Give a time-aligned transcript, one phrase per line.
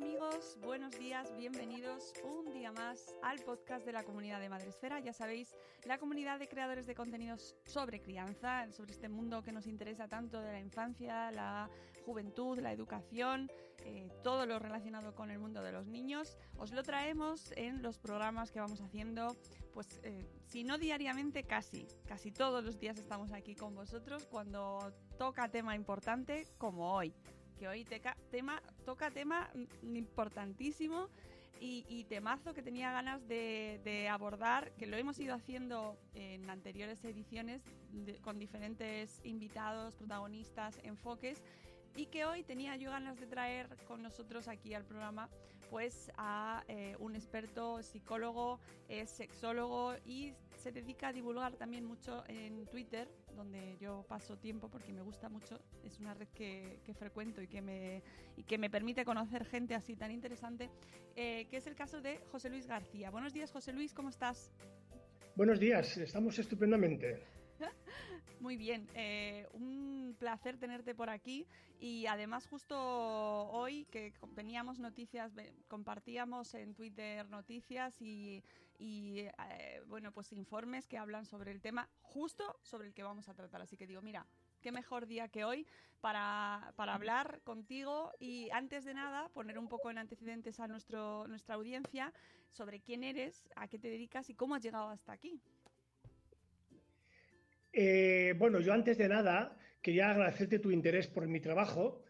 [0.00, 4.98] amigos, buenos días, bienvenidos un día más al podcast de la comunidad de Madre Esfera.
[4.98, 9.66] Ya sabéis, la comunidad de creadores de contenidos sobre crianza, sobre este mundo que nos
[9.66, 11.68] interesa tanto de la infancia, la
[12.06, 13.50] juventud, la educación,
[13.84, 16.38] eh, todo lo relacionado con el mundo de los niños.
[16.56, 19.36] Os lo traemos en los programas que vamos haciendo,
[19.74, 21.86] pues eh, si no diariamente, casi.
[22.06, 27.14] Casi todos los días estamos aquí con vosotros cuando toca tema importante como hoy
[27.60, 29.50] que hoy teca- tema, toca tema
[29.82, 31.08] importantísimo
[31.60, 36.48] y, y temazo que tenía ganas de, de abordar, que lo hemos ido haciendo en
[36.48, 41.42] anteriores ediciones de- con diferentes invitados, protagonistas, enfoques,
[41.94, 45.28] y que hoy tenía yo ganas de traer con nosotros aquí al programa
[45.68, 52.24] pues a eh, un experto psicólogo, es sexólogo y se dedica a divulgar también mucho
[52.26, 57.40] en Twitter, donde yo paso tiempo porque me gusta mucho, es una red que, frecuento
[57.40, 58.02] y que, me,
[58.36, 60.70] y que me permite conocer gente así tan interesante,
[61.16, 63.10] eh, que es el caso de José Luis García.
[63.10, 64.50] Buenos días, José Luis, ¿cómo estás?
[65.36, 67.39] Buenos días, estamos estupendamente.
[68.40, 71.46] Muy bien, eh, un placer tenerte por aquí
[71.78, 75.30] y además justo hoy que teníamos noticias,
[75.68, 78.42] compartíamos en Twitter noticias y,
[78.78, 83.28] y, eh, bueno, pues informes que hablan sobre el tema justo sobre el que vamos
[83.28, 83.60] a tratar.
[83.60, 84.26] Así que digo, mira,
[84.62, 85.66] qué mejor día que hoy
[86.00, 91.26] para, para hablar contigo y antes de nada poner un poco en antecedentes a nuestro,
[91.28, 92.14] nuestra audiencia
[92.48, 95.42] sobre quién eres, a qué te dedicas y cómo has llegado hasta aquí.
[97.72, 102.02] Eh, bueno, yo antes de nada quería agradecerte tu interés por mi trabajo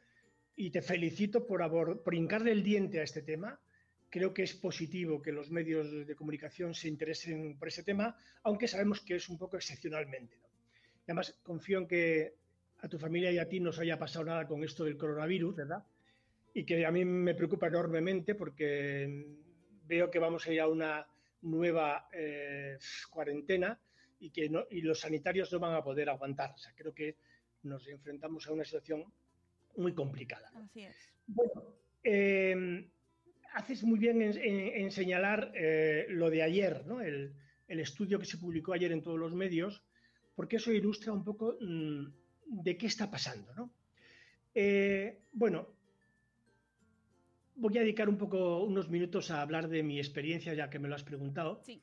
[0.56, 3.60] y te felicito por, por hincarle el diente a este tema.
[4.08, 8.66] Creo que es positivo que los medios de comunicación se interesen por ese tema, aunque
[8.66, 10.36] sabemos que es un poco excepcionalmente.
[11.04, 12.34] además, confío en que
[12.82, 15.56] a tu familia y a ti no os haya pasado nada con esto del coronavirus,
[15.56, 15.84] ¿verdad?
[16.54, 19.26] Y que a mí me preocupa enormemente porque
[19.86, 21.06] veo que vamos a ir a una
[21.42, 22.78] nueva eh,
[23.10, 23.78] cuarentena
[24.20, 26.52] y que no- y los sanitarios no van a poder aguantar.
[26.54, 27.16] O sea, creo que
[27.62, 29.04] nos enfrentamos a una situación
[29.76, 30.50] muy complicada.
[30.54, 30.96] Así es.
[31.26, 32.88] Bueno, eh,
[33.54, 37.00] haces muy bien en, en- en señalar eh, lo de ayer, ¿no?
[37.00, 37.34] el,
[37.68, 39.82] el estudio que se publicó ayer en todos los medios,
[40.34, 42.06] porque eso ilustra un poco mm,
[42.46, 43.52] de qué está pasando.
[43.54, 43.72] ¿no?
[44.54, 45.68] Eh, bueno,
[47.56, 50.88] voy a dedicar un poco unos minutos a hablar de mi experiencia, ya que me
[50.88, 51.60] lo has preguntado.
[51.64, 51.82] Sí.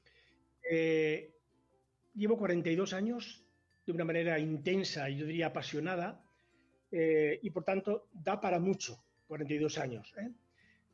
[0.70, 1.34] Eh,
[2.18, 3.46] llevo 42 años
[3.86, 6.22] de una manera intensa y yo diría apasionada
[6.92, 10.14] eh, y por tanto da para mucho 42 años.
[10.18, 10.32] ¿eh?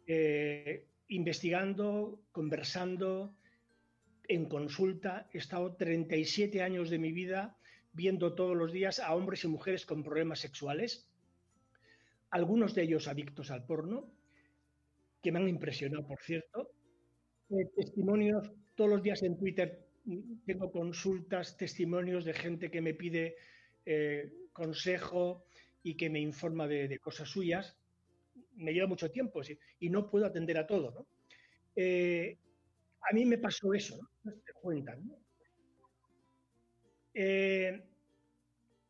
[0.05, 3.35] Eh, investigando, conversando,
[4.27, 7.57] en consulta, he estado 37 años de mi vida
[7.91, 11.09] viendo todos los días a hombres y mujeres con problemas sexuales,
[12.31, 14.11] algunos de ellos adictos al porno,
[15.21, 16.71] que me han impresionado, por cierto.
[17.49, 19.82] Eh, testimonios todos los días en Twitter
[20.45, 23.35] tengo consultas, testimonios de gente que me pide
[23.85, 25.45] eh, consejo
[25.81, 27.77] y que me informa de, cosas suyas.
[28.55, 29.41] Me lleva mucho tiempo
[29.79, 30.91] y no puedo atender a todo.
[30.91, 31.07] ¿no?
[31.75, 32.37] Eh,
[33.09, 34.31] a mí me pasó eso, ¿no?
[34.45, 35.03] Se cuentan.
[37.13, 37.83] Eh,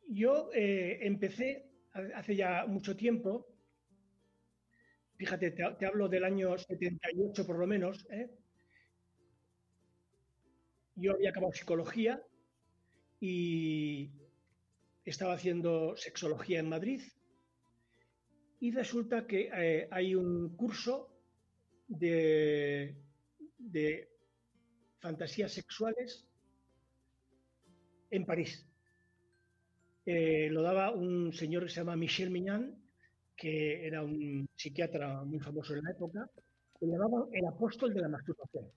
[0.08, 1.48] yo empecé
[1.92, 3.46] ha- hace ya mucho tiempo,
[5.16, 8.06] fíjate, te, te hablo del año 78 por lo menos.
[10.96, 12.22] Yo había acabado psicología
[13.20, 14.10] y
[15.04, 17.02] estaba haciendo sexología en Madrid
[18.60, 21.10] y resulta que eh, hay un curso
[21.86, 22.96] de,
[24.98, 26.26] fantasías sexuales
[28.10, 28.66] en París.
[30.06, 32.82] Eh, lo daba un señor que se llama Michel Mignan,
[33.36, 36.30] que era un psiquiatra muy famoso en la época,
[36.78, 38.70] que llamaba el apóstol de la masturbación.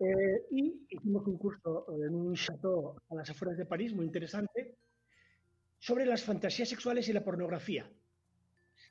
[0.00, 4.76] Eh, y hicimos un curso en un chateau a las afueras de París, muy interesante,
[5.78, 7.88] sobre las fantasías sexuales y la pornografía.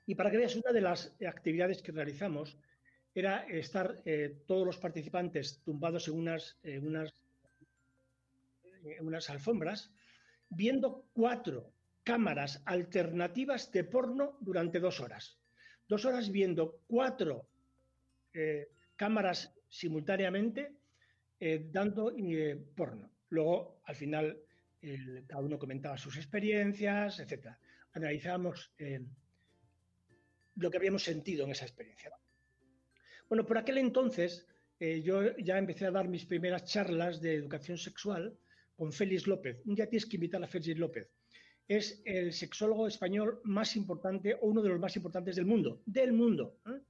[0.05, 2.57] Y para que veas, una de las actividades que realizamos
[3.13, 6.57] era estar eh, todos los participantes tumbados en unas,
[9.01, 9.91] unas, alfombras,
[10.49, 11.71] viendo cuatro
[12.03, 15.37] cámaras alternativas de porno durante dos horas.
[15.87, 17.47] Dos horas viendo cuatro
[18.33, 20.82] eh, cámaras simultáneamente
[21.39, 23.11] eh, dando eh, porno.
[23.29, 24.37] Luego, al final,
[25.27, 27.47] cada uno comentaba sus experiencias, etc.
[27.93, 28.73] Analizábamos
[30.55, 32.11] lo que habíamos sentido en esa experiencia.
[33.29, 34.45] Bueno, por aquel entonces
[34.79, 38.37] yo ya empecé a dar mis primeras charlas de educación sexual
[38.75, 39.61] con Félix López.
[39.65, 41.09] Un día tienes que invitar a Félix López.
[41.67, 45.81] Es el sexólogo español más importante o uno de los más importantes del mundo.
[45.85, 46.59] Del mundo.
[46.67, 46.81] ¿eh?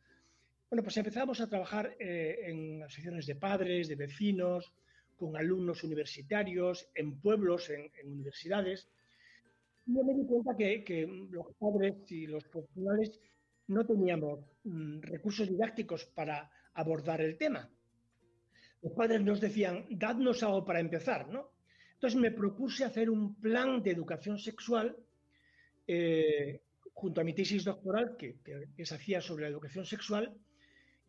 [0.73, 4.73] Bueno, pues empezamos a trabajar eh, en asociaciones de padres, de vecinos,
[5.15, 8.89] con alumnos universitarios, en pueblos, en, universidades.
[9.85, 13.19] Y yo me di cuenta que, los padres y los profesionales
[13.67, 17.69] no teníamos mm, recursos didácticos para abordar el tema.
[18.81, 21.51] Los padres nos decían, dadnos algo para empezar, ¿no?
[21.93, 24.97] Entonces me propuse hacer un plan de educación sexual
[25.85, 26.61] eh,
[26.95, 28.37] junto a mi tesis doctoral que,
[28.83, 30.35] se hacía sobre la educación sexual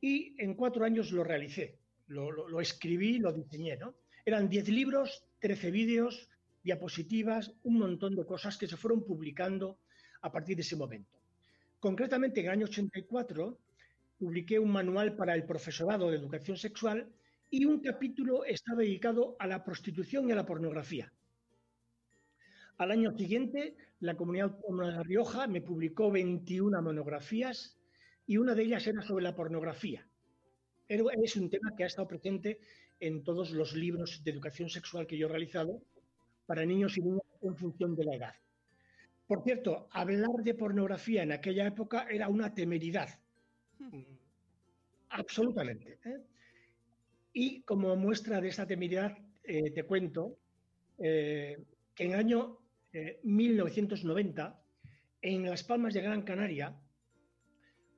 [0.05, 1.79] y en cuatro años lo realicé,
[2.09, 3.79] lo, escribí, lo diseñé.
[3.79, 3.95] ¿no?
[4.27, 6.29] Eran diez libros, trece vídeos,
[6.63, 9.79] diapositivas, un montón de cosas que se fueron publicando
[10.21, 11.19] a partir de ese momento.
[11.81, 13.59] Concretamente, en el año 84
[14.19, 17.11] publiqué un manual para el profesorado de educación sexual
[17.49, 21.11] y un capítulo está dedicado a la prostitución y a la pornografía.
[22.77, 27.79] Al año siguiente, la Comunidad Autónoma de La Rioja me publicó 21 monografías
[28.27, 30.07] y una de ellas era sobre la pornografía.
[30.89, 32.61] Es un tema que ha estado presente
[33.01, 35.83] en todos los libros de educación sexual que yo he realizado
[36.47, 38.35] para niños y niñas en función de la edad.
[39.27, 43.09] Por cierto, hablar de pornografía en aquella época era una temeridad.
[45.09, 45.99] Absolutamente.
[46.05, 46.21] ¿eh?
[47.33, 50.39] Y como muestra de esa temeridad, eh, te cuento
[50.99, 51.59] eh,
[51.95, 52.59] que en el año
[53.25, 56.77] 1990, eh, en Las Palmas de Gran Canaria,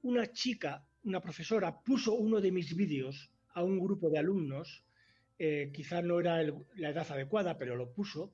[0.07, 4.85] una chica, una profesora, puso uno de mis vídeos a un grupo de alumnos,
[5.73, 8.33] quizá no era la edad adecuada, pero lo puso,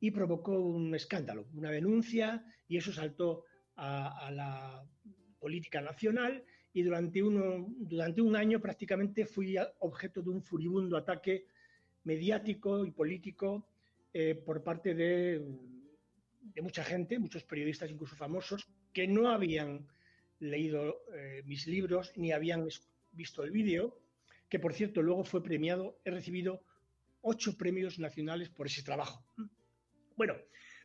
[0.00, 3.44] y provocó un escándalo, una denuncia, y eso saltó
[3.76, 4.84] a la
[5.38, 11.46] política nacional y durante, durante un año prácticamente fui objeto de un furibundo ataque
[12.04, 13.68] mediático y político
[14.12, 15.42] eh, por parte de,
[16.62, 19.86] mucha gente, muchos periodistas incluso famosos, que no habían
[20.42, 22.66] leído eh, mis libros ni habían
[23.12, 23.98] visto el vídeo,
[24.48, 26.62] que por cierto luego fue premiado, he recibido
[27.22, 29.24] ocho premios nacionales por ese trabajo.
[30.16, 30.34] Bueno,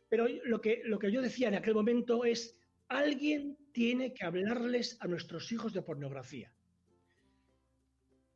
[0.08, 4.96] pero lo que, lo que yo decía en aquel momento es Alguien tiene que hablarles
[5.00, 6.50] a nuestros hijos de pornografía.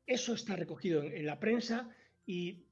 [0.07, 1.89] Eso está recogido en, la prensa
[2.27, 2.67] y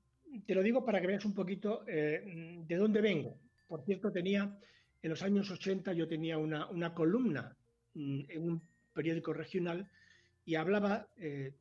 [0.46, 3.40] te lo digo para que veas un poquito eh, de dónde vengo.
[3.66, 4.58] Por cierto, tenía
[5.02, 7.59] en los años 80 yo tenía una, columna mm,
[7.94, 9.88] en un periódico regional
[10.44, 11.54] y hablaba eh,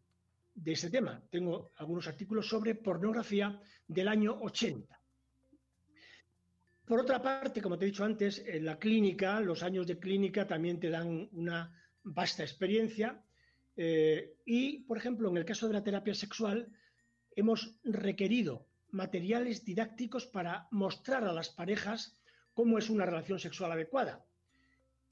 [0.55, 1.21] de ese tema.
[1.29, 5.00] Tengo algunos artículos sobre pornografía del año 80.
[6.86, 10.48] Por otra parte, como te he dicho antes, en la clínica, los años de clínica
[10.48, 11.71] también te dan una
[12.03, 13.24] vasta experiencia.
[13.75, 16.67] Eh, y, por ejemplo, en el caso de la terapia sexual,
[17.36, 22.19] hemos requerido materiales didácticos para mostrar a las parejas
[22.53, 24.25] cómo es una relación sexual adecuada.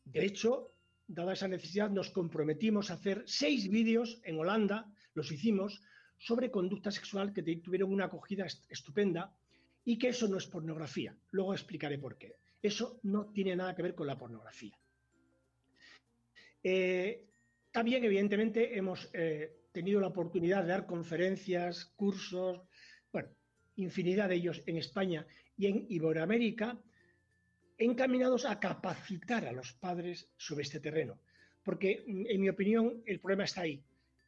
[0.03, 0.73] De hecho,
[1.07, 5.81] dada esa necesidad, nos comprometimos a hacer seis vídeos en Holanda, los hicimos,
[6.17, 9.33] sobre conducta sexual que tuvieron una acogida estupenda
[9.85, 11.15] y que eso no es pornografía.
[11.31, 12.35] Luego explicaré por qué.
[12.61, 14.77] Eso no tiene nada que ver con la pornografía.
[16.63, 17.25] Eh,
[17.71, 22.61] también, evidentemente, hemos eh, tenido la oportunidad de dar conferencias, cursos,
[23.11, 23.29] bueno,
[23.75, 26.77] infinidad de ellos en España y en Iberoamérica,
[27.77, 31.19] encaminados a capacitar a los padres sobre este terreno.
[31.63, 33.83] Porque, en mi opinión, el problema está ahí.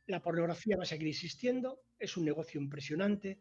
[0.08, 3.39] La pornografía va a seguir existiendo, es un negocio impresionante,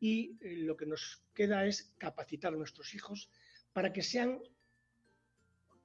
[0.00, 3.30] y eh, lo que nos queda es capacitar a nuestros hijos
[3.72, 4.40] para que sean,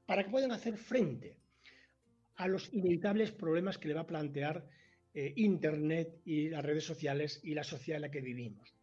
[0.06, 1.38] para que puedan hacer frente
[2.36, 4.68] a los inevitables problemas que le va a plantear
[5.14, 8.74] eh, Internet y las redes sociales y la sociedad en la que vivimos.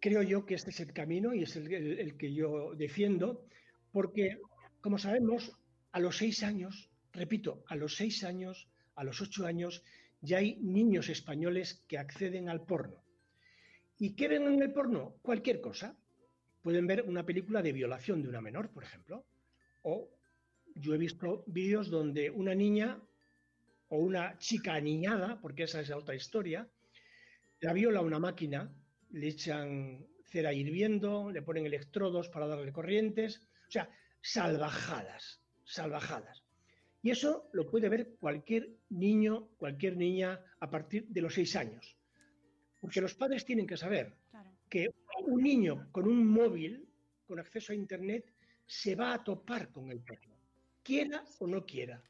[0.00, 3.46] Creo yo que este es el camino y es el que yo defiendo,
[3.92, 4.40] porque,
[4.80, 5.52] como sabemos,
[5.92, 9.84] a los seis años, repito, a los seis años, a los ocho años,
[10.22, 13.02] ya hay niños españoles que acceden al porno.
[13.98, 15.16] ¿Y qué ven en el porno?
[15.22, 15.96] Cualquier cosa.
[16.62, 19.26] Pueden ver una película de violación de una menor, por ejemplo.
[19.82, 20.10] O
[20.74, 23.00] yo he visto vídeos donde una niña
[23.88, 26.68] o una chica aniñada, porque esa es la otra historia,
[27.60, 28.72] la viola una máquina,
[29.12, 33.90] le echan cera hirviendo, le ponen electrodos para darle corrientes, o sea,
[34.20, 36.44] salvajadas, salvajadas.
[37.02, 41.96] Y eso lo puede ver cualquier niño, cualquier niña a partir de los seis años.
[42.80, 44.14] Porque los padres tienen que saber
[44.68, 44.90] que
[45.26, 46.86] un niño con un móvil,
[47.26, 48.32] con acceso a Internet,
[48.66, 50.36] se va a topar con el porno,
[50.82, 52.02] quiera o no quiera.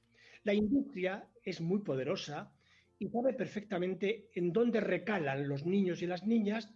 [0.44, 2.52] La industria es muy poderosa
[2.98, 6.68] y sabe perfectamente en dónde recalan los niños y las niñas,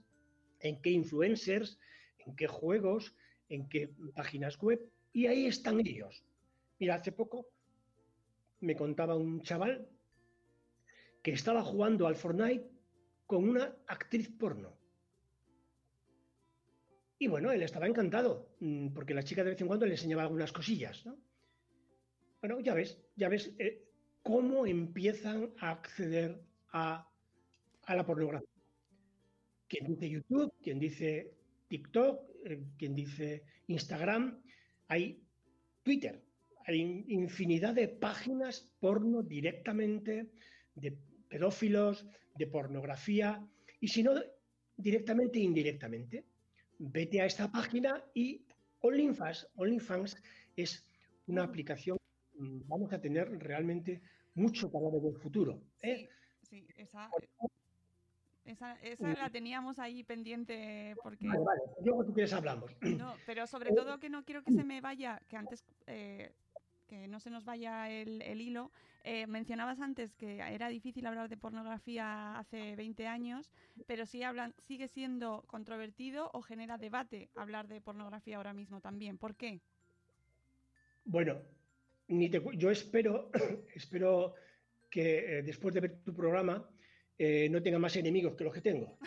[0.64, 1.78] en qué influencers,
[2.18, 3.14] en qué juegos,
[3.49, 4.80] en qué páginas web,
[5.12, 6.25] y ahí están ellos.
[6.80, 7.47] Mira, hace poco
[8.61, 9.88] me contaba un chaval
[11.23, 12.68] que estaba jugando al Fortnite
[13.26, 14.76] con una actriz porno.
[17.18, 20.23] Y bueno, él estaba encantado, mm, porque la chica de vez en cuando le enseñaba
[20.23, 21.16] algunas cosillas, ¿no?
[22.40, 23.83] Bueno, ya ves, ya ves eh,
[24.23, 26.42] cómo empiezan a acceder
[26.73, 27.09] a,
[27.85, 28.54] a, la pornografía.
[29.75, 31.35] Quien dice YouTube, quien dice
[31.66, 34.40] TikTok, eh, quien dice Instagram,
[34.87, 35.21] hay
[35.83, 36.23] Twitter,
[36.64, 40.31] hay infinidad de páginas porno directamente,
[40.76, 40.97] de
[41.28, 43.45] pedófilos, de pornografía,
[43.81, 44.12] y si no,
[44.76, 46.25] directamente e indirectamente.
[46.78, 48.47] Vete a esta página y
[48.78, 50.16] OnlyFans, OnlyFans
[50.54, 50.87] es
[51.26, 51.99] una aplicación
[52.35, 54.02] mm, vamos a tener realmente
[54.35, 55.61] mucho para ver el futuro.
[55.83, 56.09] ¿eh?
[56.43, 57.11] Sí, esa,
[58.45, 61.27] esa, la teníamos ahí pendiente porque...
[61.27, 62.71] Vale, vale, luego tú quieres hablamos.
[62.83, 66.33] No, pero sobre todo que no quiero que se me vaya, que antes eh,
[66.87, 68.71] que no se nos vaya el, hilo.
[69.03, 73.51] Eh, mencionabas antes que era difícil hablar de pornografía hace 20 años,
[73.87, 79.19] pero sí hablan, sigue siendo controvertido o genera debate hablar de pornografía ahora mismo también.
[79.19, 79.61] ¿Por qué?
[81.05, 81.39] Bueno,
[82.09, 83.31] ni yo espero,
[83.75, 84.35] espero
[84.91, 86.67] que eh, después de ver tu programa
[87.18, 88.99] eh, no tenga más enemigos que los que tengo.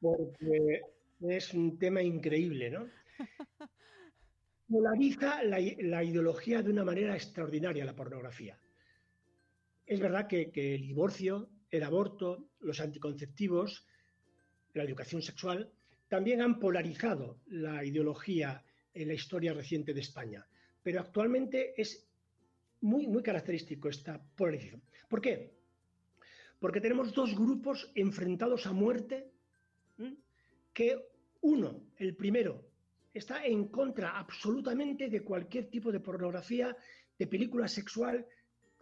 [0.00, 0.82] Porque
[1.20, 2.88] es un tema increíble, ¿no?
[4.68, 5.60] polariza la,
[6.02, 8.58] ideología de una manera extraordinaria la pornografía.
[9.86, 13.86] Es verdad que, el divorcio, el aborto, los anticonceptivos,
[14.72, 15.70] la educación sexual,
[16.08, 20.46] también han polarizado la ideología en la historia reciente de España.
[20.82, 22.06] Pero actualmente es
[22.80, 24.82] muy, muy característico esta polarización.
[25.08, 25.52] ¿Por qué?
[26.64, 29.30] Porque tenemos dos grupos enfrentados a muerte,
[30.72, 30.98] que
[31.42, 32.70] uno, el primero,
[33.12, 36.74] está en contra absolutamente de cualquier tipo de pornografía,
[37.18, 38.26] de película sexual,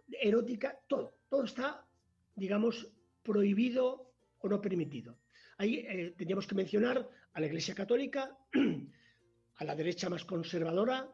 [0.07, 1.17] erótica, todo.
[1.27, 1.85] Todo está,
[2.33, 2.89] digamos,
[3.21, 5.19] prohibido o no permitido.
[5.57, 8.37] Ahí eh, teníamos que mencionar a la Iglesia Católica,
[9.55, 11.11] a la derecha más conservadora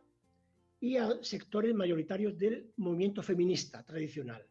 [0.79, 4.45] y a sectores mayoritarios del movimiento feminista tradicional.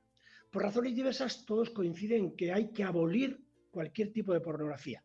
[0.50, 3.38] Por razones diversas, todos coinciden en que hay que abolir
[3.70, 5.02] cualquier tipo de pornografía.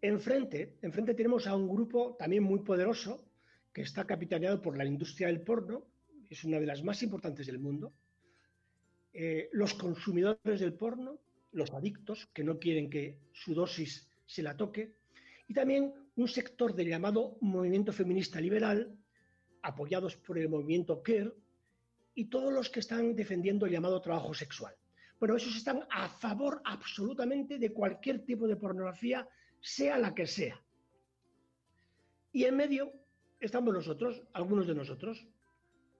[0.00, 0.78] Enfrente,
[1.14, 3.24] tenemos a un grupo también muy poderoso
[3.72, 5.86] que está capitaneado por la industria del porno,
[6.28, 7.92] es una de las más importantes del mundo,
[9.12, 11.20] eh, los consumidores del porno,
[11.52, 14.94] los adictos que no quieren que su dosis se la toque,
[15.46, 18.96] y también un sector del llamado movimiento feminista liberal,
[19.62, 21.32] apoyados por el movimiento CARE,
[22.14, 24.74] y todos los que están defendiendo el llamado trabajo sexual.
[25.18, 29.28] Bueno, esos están a favor absolutamente de cualquier tipo de pornografía
[29.60, 30.60] sea la que sea.
[32.32, 32.92] Y en medio
[33.40, 35.26] estamos nosotros, algunos de nosotros,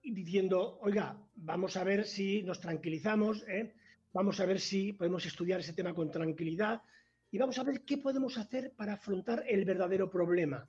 [0.03, 3.75] diciendo, oiga, vamos a ver si nos tranquilizamos, ¿eh?
[4.13, 6.83] vamos a ver si podemos estudiar ese tema con tranquilidad
[7.31, 10.69] y vamos a ver qué podemos hacer para afrontar el verdadero problema,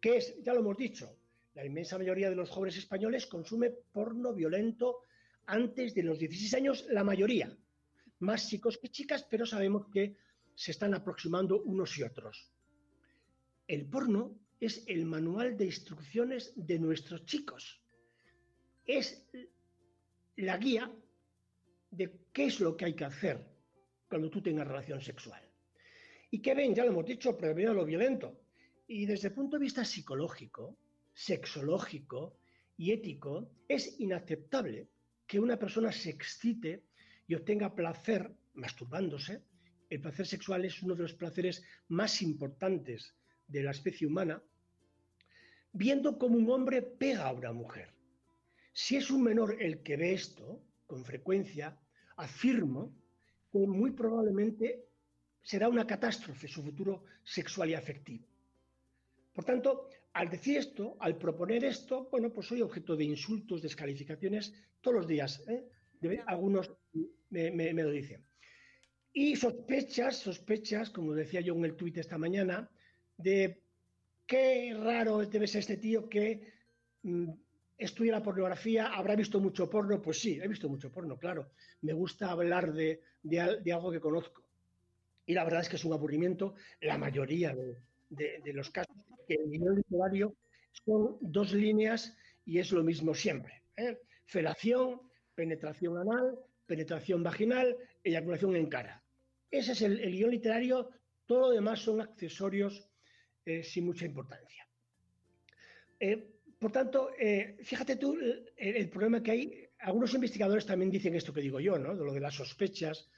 [0.00, 1.16] que es, ya lo hemos dicho,
[1.54, 5.02] la inmensa mayoría de los jóvenes españoles consume porno violento
[5.46, 7.56] antes de los 16 años, la mayoría,
[8.20, 10.16] más chicos que chicas, pero sabemos que
[10.54, 12.50] se están aproximando unos y otros.
[13.66, 17.80] El porno es el manual de instrucciones de nuestros chicos.
[18.86, 19.26] Es
[20.36, 20.92] la guía
[21.90, 23.46] de qué es lo que hay que hacer
[24.08, 25.42] cuando tú tengas relación sexual.
[26.30, 26.74] ¿Y qué ven?
[26.74, 28.40] Ya lo hemos dicho, prevenir lo violento.
[28.86, 30.76] Y desde el punto de vista psicológico,
[31.14, 32.36] sexológico
[32.76, 34.88] y ético, es inaceptable
[35.26, 36.84] que una persona se excite
[37.26, 39.42] y obtenga placer masturbándose.
[39.88, 43.14] El placer sexual es uno de los placeres más importantes
[43.46, 44.42] de la especie humana,
[45.72, 47.94] viendo cómo un hombre pega a una mujer.
[48.72, 51.78] Si es un menor el que ve esto, con frecuencia,
[52.16, 52.92] afirmo
[53.52, 54.88] que muy probablemente
[55.42, 58.26] será una catástrofe su futuro sexual y afectivo.
[59.32, 64.54] Por tanto, al decir esto, al proponer esto, bueno, pues soy objeto de insultos, descalificaciones
[64.80, 65.42] todos los días.
[65.48, 65.66] ¿eh?
[66.26, 66.72] Algunos
[67.30, 68.24] me, lo dicen.
[69.12, 72.70] Y sospechas, sospechas, como decía yo en el tuit esta mañana,
[73.16, 73.62] de
[74.26, 76.52] qué raro debe ser este tío que
[77.02, 77.30] mm,
[77.76, 80.00] estudia la pornografía, habrá visto mucho porno.
[80.00, 81.50] Pues sí, he visto mucho porno, claro.
[81.82, 83.00] Me gusta hablar de,
[83.72, 84.44] algo que conozco.
[85.26, 87.52] Y la verdad es que es un aburrimiento la mayoría
[88.10, 88.94] de, los casos,
[89.26, 90.36] que el guion literario
[90.84, 93.62] son dos líneas y es lo mismo siempre.
[93.76, 93.98] ¿eh?
[94.26, 95.00] Felación,
[95.34, 99.02] penetración anal, penetración vaginal, eyaculación en cara.
[99.50, 100.90] Ese es el, guion literario,
[101.26, 102.88] todo lo demás son accesorios
[103.44, 104.66] eh, sin mucha importancia.
[106.00, 108.16] Eh, por tanto, eh, fíjate tú
[108.56, 109.68] el, problema que hay.
[109.80, 111.94] Algunos investigadores también dicen esto que digo yo, ¿no?
[111.94, 113.10] De lo de las sospechas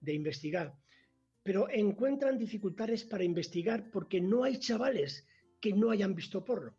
[0.00, 0.74] de investigar.
[1.42, 5.26] Pero encuentran dificultades para investigar porque no hay chavales
[5.64, 6.76] que no hayan visto porno.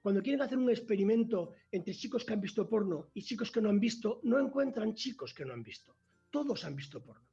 [0.00, 3.68] Cuando quieren hacer un experimento entre chicos que han visto porno y chicos que no
[3.68, 5.94] han visto, no encuentran chicos que no han visto.
[6.30, 7.28] Todos han visto porno.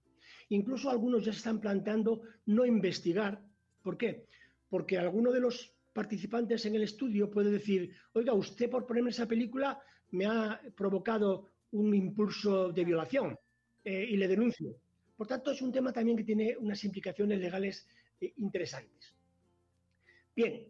[0.50, 3.42] Incluso algunos ya se están planteando no investigar.
[3.82, 4.26] ¿Por qué?
[4.70, 9.30] Porque alguno de los participantes en el estudio puede decir, oiga, usted por ponerme esa
[9.30, 9.82] película
[10.12, 13.40] me ha provocado un impulso de violación
[13.86, 14.76] eh, y le denuncio.
[15.16, 17.88] Por tanto, es un tema también que tiene unas implicaciones legales
[18.20, 19.16] eh, interesantes.
[20.36, 20.66] Bien,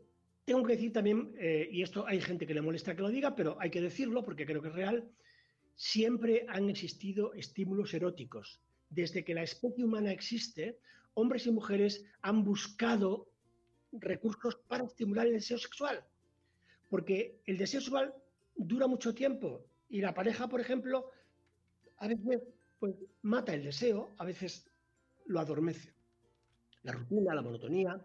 [0.52, 3.34] tengo que decir también, eh, y esto hay gente que le molesta que lo diga,
[3.38, 5.10] pero hay que decirlo porque creo que es real,
[5.76, 8.60] siempre han existido estímulos eróticos.
[8.90, 10.78] Desde que la especie humana existe,
[11.14, 13.30] hombres y mujeres han buscado
[13.94, 16.04] recursos para estimular el deseo sexual.
[16.90, 18.14] Porque el deseo sexual
[18.58, 21.12] dura mucho tiempo y la pareja, por ejemplo,
[21.96, 22.42] a veces
[22.78, 24.70] pues, mata el deseo, a veces
[25.28, 25.94] lo adormece.
[26.84, 28.02] La rutina, la monotonía.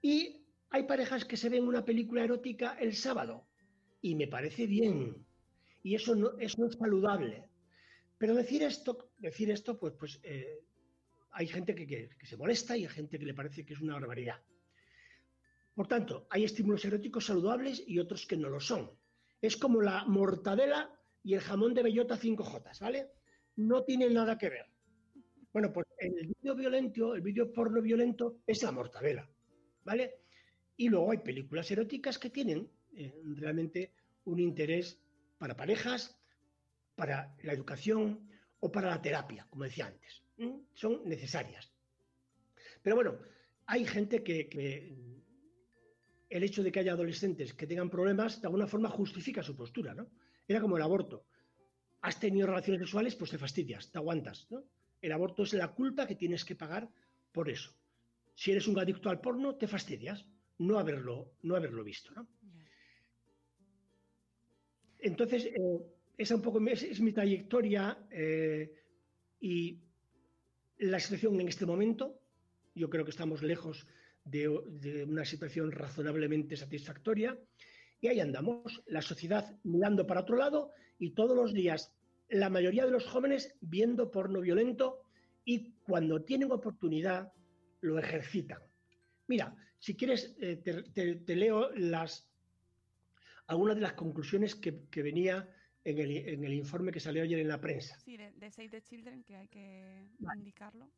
[0.00, 0.41] Y
[0.72, 3.46] hay parejas que se ven una película erótica el sábado
[4.00, 5.24] y me parece bien.
[5.82, 7.50] Y eso no, es saludable.
[8.16, 10.64] Pero decir esto, decir esto pues, pues eh,
[11.32, 13.94] hay gente que, que, se molesta y hay gente que le parece que es una
[13.94, 14.40] barbaridad.
[15.74, 18.90] Por tanto, hay estímulos eróticos saludables y otros que no lo son.
[19.42, 20.90] Es como la mortadela
[21.22, 23.10] y el jamón de bellota 5J, ¿vale?
[23.56, 24.66] No tienen nada que ver.
[25.52, 29.28] Bueno, pues el vídeo violento, el vídeo porno violento es la mortadela,
[29.84, 30.21] ¿vale?
[30.76, 33.92] Y luego hay películas eróticas que tienen eh, realmente
[34.24, 34.98] un interés
[35.38, 36.16] para parejas,
[36.94, 38.28] para la educación
[38.60, 40.22] o para la terapia, como decía antes.
[40.74, 41.72] Son necesarias.
[42.82, 43.18] Pero bueno,
[43.66, 44.48] hay gente que
[46.32, 49.94] el hecho de que haya adolescentes que tengan problemas, de alguna forma justifica su postura,
[49.94, 50.08] ¿no?
[50.48, 51.26] Era como el aborto.
[52.00, 54.64] Has tenido relaciones sexuales, pues te fastidias, te aguantas, ¿no?
[55.02, 56.88] El aborto es la culpa que tienes que pagar
[57.32, 57.74] por eso.
[58.34, 60.24] Si eres un adicto al porno, te fastidias
[60.66, 62.28] no haberlo, no haberlo visto, ¿no?
[65.02, 65.80] Entonces, eh,
[66.16, 68.72] esa un poco es, mi trayectoria eh,
[69.40, 69.80] y
[70.78, 72.20] la situación en este momento.
[72.74, 73.86] Yo creo que estamos lejos
[74.24, 74.48] de,
[75.04, 77.36] una situación razonablemente satisfactoria.
[78.00, 81.92] Y ahí andamos, la sociedad mirando para otro lado y todos los días
[82.28, 85.02] la mayoría de los jóvenes viendo porno violento
[85.44, 87.32] y cuando tienen oportunidad
[87.80, 88.60] lo ejercitan.
[89.26, 92.30] Mira, si quieres, eh, te, leo las,
[93.48, 94.70] algunas de las conclusiones que,
[95.02, 97.98] venía en el, informe que salió ayer en la prensa.
[97.98, 100.88] Sí, de, Save the Children, que hay que indicarlo.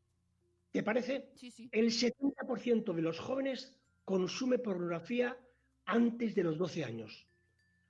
[0.71, 1.31] ¿Te parece?
[1.35, 1.67] Sí, sí.
[1.73, 5.35] El 70% de los jóvenes consume pornografía
[5.87, 7.27] antes de los 12 años.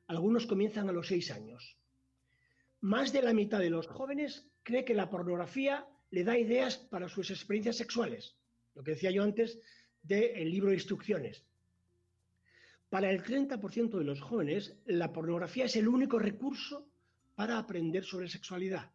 [0.07, 1.77] Algunos comienzan a los 6 años.
[2.83, 7.09] Más de la mitad de los jóvenes cree que la pornografía le da ideas para
[7.09, 8.37] sus experiencias sexuales.
[8.77, 9.59] Lo que decía yo antes
[10.05, 11.45] del libro de instrucciones.
[12.89, 16.87] Para el 30% de los jóvenes, la pornografía es el único recurso
[17.35, 18.93] para aprender sobre sexualidad.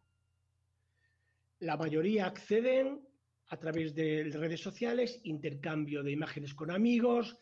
[1.58, 3.06] La mayoría acceden
[3.48, 7.36] a través de redes sociales, intercambio de imágenes con amigos,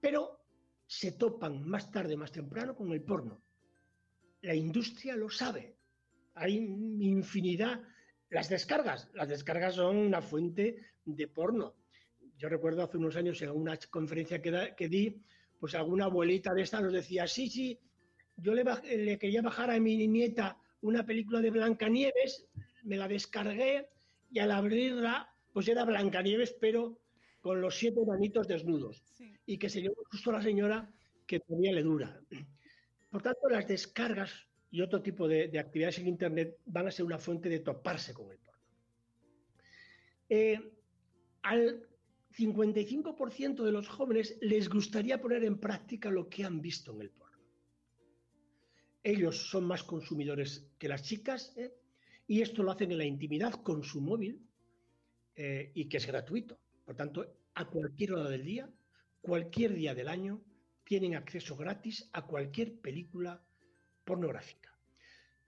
[0.00, 0.40] pero
[0.86, 3.40] se topan más tarde, más temprano con el porno.
[4.40, 5.76] La industria lo sabe.
[6.34, 7.82] Hay infinidad.
[8.30, 11.76] Las descargas, las descargas son una fuente de porno.
[12.40, 15.14] Yo recuerdo hace unos años en una conferencia que, da- que di,
[15.58, 17.78] pues alguna abuelita de esta nos decía, sí, sí,
[18.34, 18.64] yo le,
[19.18, 22.46] quería bajar a mi nieta una película de Blancanieves,
[22.84, 23.90] me la descargué
[24.30, 26.98] y al abrirla, pues era Blancanieves, pero
[27.42, 29.02] con los siete manitos desnudos.
[29.04, 29.34] Sí.
[29.44, 30.90] Y que se un susto a la señora
[31.26, 32.18] que todavía le dura.
[33.10, 34.32] Por tanto, las descargas
[34.70, 38.14] y otro tipo de, de actividades en Internet van a ser una fuente de toparse
[38.14, 38.62] con el porno.
[40.30, 40.72] Eh,
[41.42, 41.89] al
[42.36, 47.10] 55% de los jóvenes les gustaría poner en práctica lo que han visto en el
[47.10, 47.38] porno.
[49.02, 51.72] Ellos son más consumidores que las chicas ¿eh?
[52.26, 54.40] y esto lo hacen en la intimidad con su móvil
[55.34, 56.58] eh, y que es gratuito.
[56.84, 58.70] Por tanto, a cualquier hora del día,
[59.20, 60.42] cualquier día del año,
[60.84, 63.42] tienen acceso gratis a cualquier película
[64.04, 64.76] pornográfica.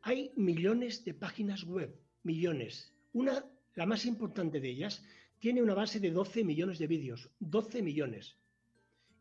[0.03, 2.93] Hay millones de páginas web, millones.
[3.13, 5.05] Una, la más importante de ellas,
[5.43, 8.39] tiene una base de 12 millones de vídeos, 12 millones.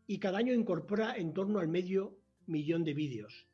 [0.06, 3.48] Y cada año incorpora en torno al medio millón de vídeos.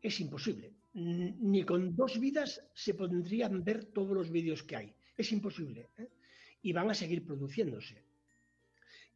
[0.00, 0.72] Es imposible.
[0.94, 4.94] Ni con dos vidas se podrían ver todos los vídeos que hay.
[5.14, 5.90] Es imposible.
[5.98, 6.08] ¿eh?
[6.62, 8.02] Y van a seguir produciéndose.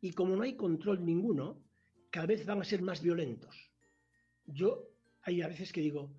[0.02, 1.64] Y como no hay control ninguno,
[2.10, 3.56] cada vez van a ser más violentos.
[4.44, 4.90] Yo
[5.22, 6.12] hay a veces que digo,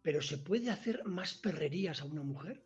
[0.00, 2.62] ¿pero se puede hacer más perrerías a una mujer?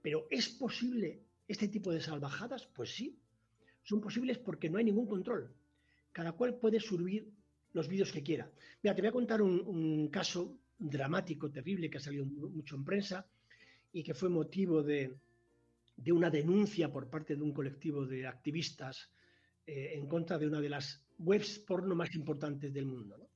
[0.00, 2.66] ¿Pero es posible este tipo de salvajadas?
[2.66, 3.18] Pues sí,
[3.82, 5.52] son posibles porque no hay ningún control.
[6.12, 7.28] Cada cual puede subir
[7.72, 8.50] los vídeos que quiera.
[8.82, 12.84] Mira, te voy a contar un, caso dramático, terrible, que ha salido mu- mucho en
[12.84, 13.26] prensa
[13.92, 15.16] y que fue motivo de,
[16.12, 19.10] una denuncia por parte de un colectivo de activistas
[19.66, 23.18] eh, en contra de una de las webs porno más importantes del mundo.
[23.18, 23.28] ¿no?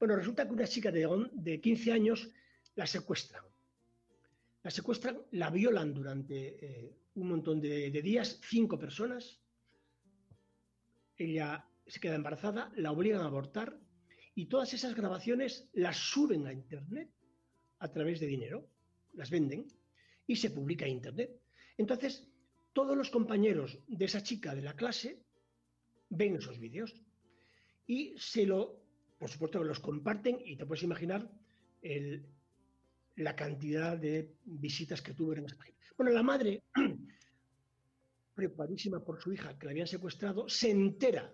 [0.00, 2.28] Bueno, resulta que una chica de 15 años
[2.74, 3.44] la secuestran.
[4.64, 9.40] La secuestran, la violan durante eh, un montón de, días, cinco personas.
[11.16, 13.78] Ella se queda embarazada, la obligan a abortar
[14.34, 17.10] y todas esas grabaciones las suben a Internet
[17.80, 18.68] a través de dinero,
[19.12, 19.66] las venden
[20.26, 21.40] y se publica a Internet.
[21.76, 22.28] Entonces,
[22.72, 25.22] todos los compañeros de esa chica de la clase
[26.08, 26.94] ven esos vídeos
[27.86, 28.80] y se lo,
[29.18, 31.30] por supuesto, que los comparten y te puedes imaginar
[31.82, 32.26] el-
[33.16, 35.76] la cantidad de visitas que tuvo en esa página.
[36.02, 36.64] Bueno, la madre,
[38.34, 41.32] preocupadísima por su hija que la habían secuestrado, se entera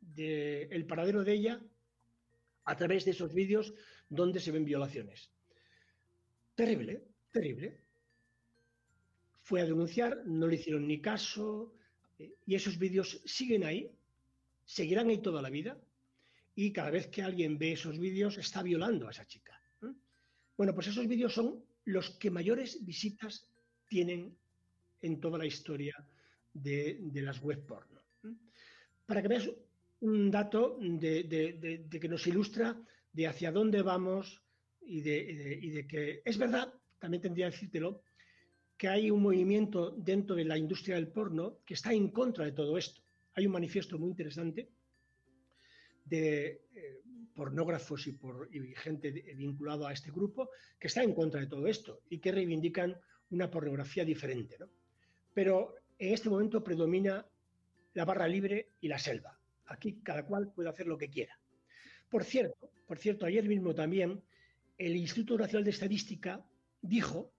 [0.00, 1.60] del paradero de ella
[2.64, 3.72] a través de esos vídeos
[4.08, 5.30] donde se ven violaciones.
[6.56, 7.78] Terrible, terrible.
[9.42, 11.72] Fue a denunciar, no le hicieron ni caso,
[12.18, 13.96] eh, y esos vídeos siguen ahí,
[14.64, 15.80] seguirán ahí toda la vida,
[16.56, 19.56] y cada vez que alguien ve esos vídeos está violando a esa chica.
[20.56, 23.51] Bueno, pues esos vídeos son los que mayores visitas
[23.92, 24.34] tienen
[25.02, 25.94] en toda la historia
[26.54, 28.00] de, las web porno.
[29.04, 29.50] Para que veas
[30.00, 32.74] un dato de, que nos ilustra
[33.12, 34.40] de hacia dónde vamos
[34.80, 35.18] y de,
[35.60, 38.00] y de- que es verdad, también tendría que decírtelo,
[38.78, 42.52] que hay un movimiento dentro de la industria del porno que está en contra de
[42.52, 43.02] todo esto.
[43.34, 44.70] Hay un manifiesto muy interesante
[46.06, 47.02] de eh,
[47.34, 51.66] pornógrafos y, por, y gente vinculado a este grupo que está en contra de todo
[51.66, 52.96] esto y que reivindican
[53.32, 54.56] una pornografía diferente.
[54.58, 54.68] ¿no?
[55.34, 57.26] Pero en este momento predomina
[57.94, 59.38] la barra libre y la selva.
[59.66, 61.38] Aquí cada cual puede hacer lo que quiera.
[62.08, 64.22] Por cierto, por cierto, ayer mismo también
[64.78, 66.44] el Instituto Nacional de Estadística
[66.80, 67.32] dijo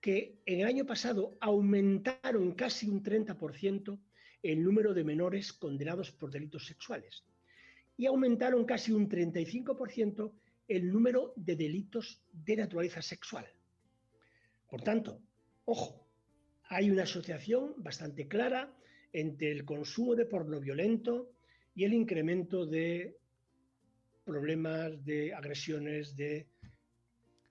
[0.00, 3.98] que en el año pasado aumentaron casi un 30%
[4.42, 7.24] el número de menores condenados por delitos sexuales
[7.96, 10.32] y aumentaron casi un 35%
[10.68, 13.46] el número de delitos de naturaleza sexual.
[14.70, 15.20] Por tanto,
[15.64, 16.06] ojo,
[16.64, 18.72] hay una asociación bastante clara
[19.12, 21.32] entre el consumo de porno violento
[21.74, 23.18] y el incremento de
[24.24, 26.46] problemas de agresiones, de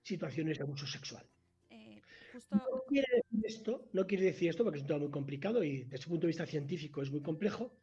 [0.02, 1.26] situaciones de abuso sexual.
[1.68, 2.00] Eh,
[2.32, 5.62] justo, No quiere decir esto, no quiere decir esto, porque es un tema muy complicado
[5.62, 7.76] y desde el punto de vista científico es muy complejo,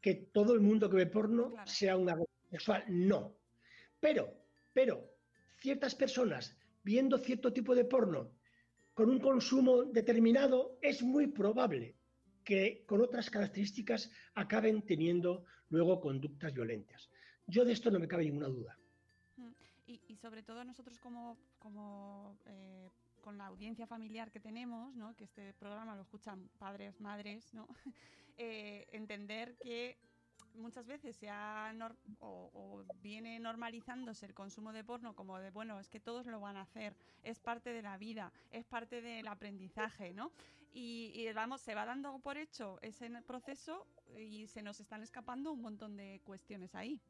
[0.00, 1.70] que todo el mundo que ve porno Claro.
[1.70, 2.84] sea un agresor sexual.
[2.88, 3.38] No.
[4.00, 4.34] Pero,
[4.72, 5.16] pero,
[5.58, 8.32] ciertas personas viendo cierto tipo de porno
[8.94, 11.96] con un consumo determinado, es muy probable
[12.44, 17.10] que con otras características acaben teniendo luego conductas violentas.
[17.46, 18.78] Yo de esto no me cabe ninguna duda.
[19.36, 19.52] Mm,
[19.86, 22.88] Y, sobre todo nosotros como, como eh,
[23.20, 25.14] con la audiencia familiar que tenemos, ¿no?
[25.16, 27.68] que este programa lo escuchan padres, madres, ¿no?
[28.36, 29.96] Eh, entender que
[30.54, 31.74] muchas veces se ha
[32.20, 36.56] o viene normalizándose el consumo de porno como de, bueno, es que todos lo van
[36.56, 40.32] a hacer, es parte de la vida, es parte del aprendizaje, ¿no?
[40.74, 43.86] y, y, vamos, se va dando por hecho ese proceso
[44.18, 47.00] y se nos están escapando un montón de cuestiones ahí.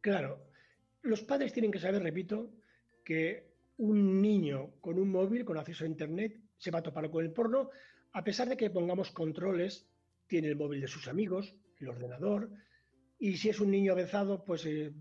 [0.00, 0.40] Claro,
[1.02, 2.50] los padres tienen que saber, repito,
[3.04, 7.24] que un niño con un móvil, con acceso a Internet, se va a topar con
[7.24, 7.70] el porno,
[8.12, 9.86] a pesar de que pongamos controles,
[10.28, 12.50] tiene el móvil de sus amigos, el ordenador,
[13.18, 14.92] y si es un niño avanzado, pues eh,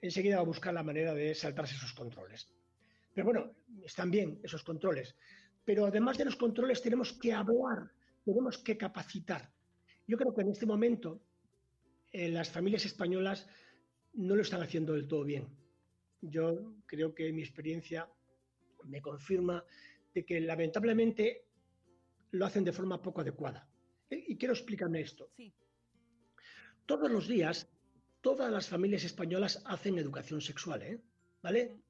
[0.00, 2.48] enseguida va a buscar la manera de saltarse esos controles.
[3.14, 5.16] Pero bueno, están bien esos controles.
[5.64, 7.90] Pero además de los controles tenemos que hablar,
[8.24, 9.52] tenemos que capacitar.
[10.06, 11.22] Yo creo que en este momento
[12.12, 13.48] eh, las familias españolas
[14.14, 15.48] no lo están haciendo del todo bien.
[16.20, 18.08] Yo creo que mi experiencia
[18.84, 19.64] me confirma
[20.12, 21.46] de que lamentablemente
[22.32, 23.68] lo hacen de forma poco adecuada.
[24.10, 25.30] Eh, y quiero explicarme esto.
[25.36, 25.54] Sí.
[26.92, 27.70] Todos los días,
[28.20, 31.00] todas las familias españolas hacen educación sexual, ¿eh?
[31.42, 31.80] ¿Vale?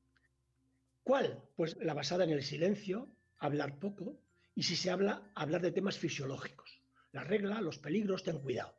[1.02, 1.42] ¿Cuál?
[1.56, 4.20] Pues la basada en el silencio, hablar poco,
[4.54, 6.80] y si se habla, hablar de temas fisiológicos.
[7.10, 8.76] La regla, los peligros, ten cuidado.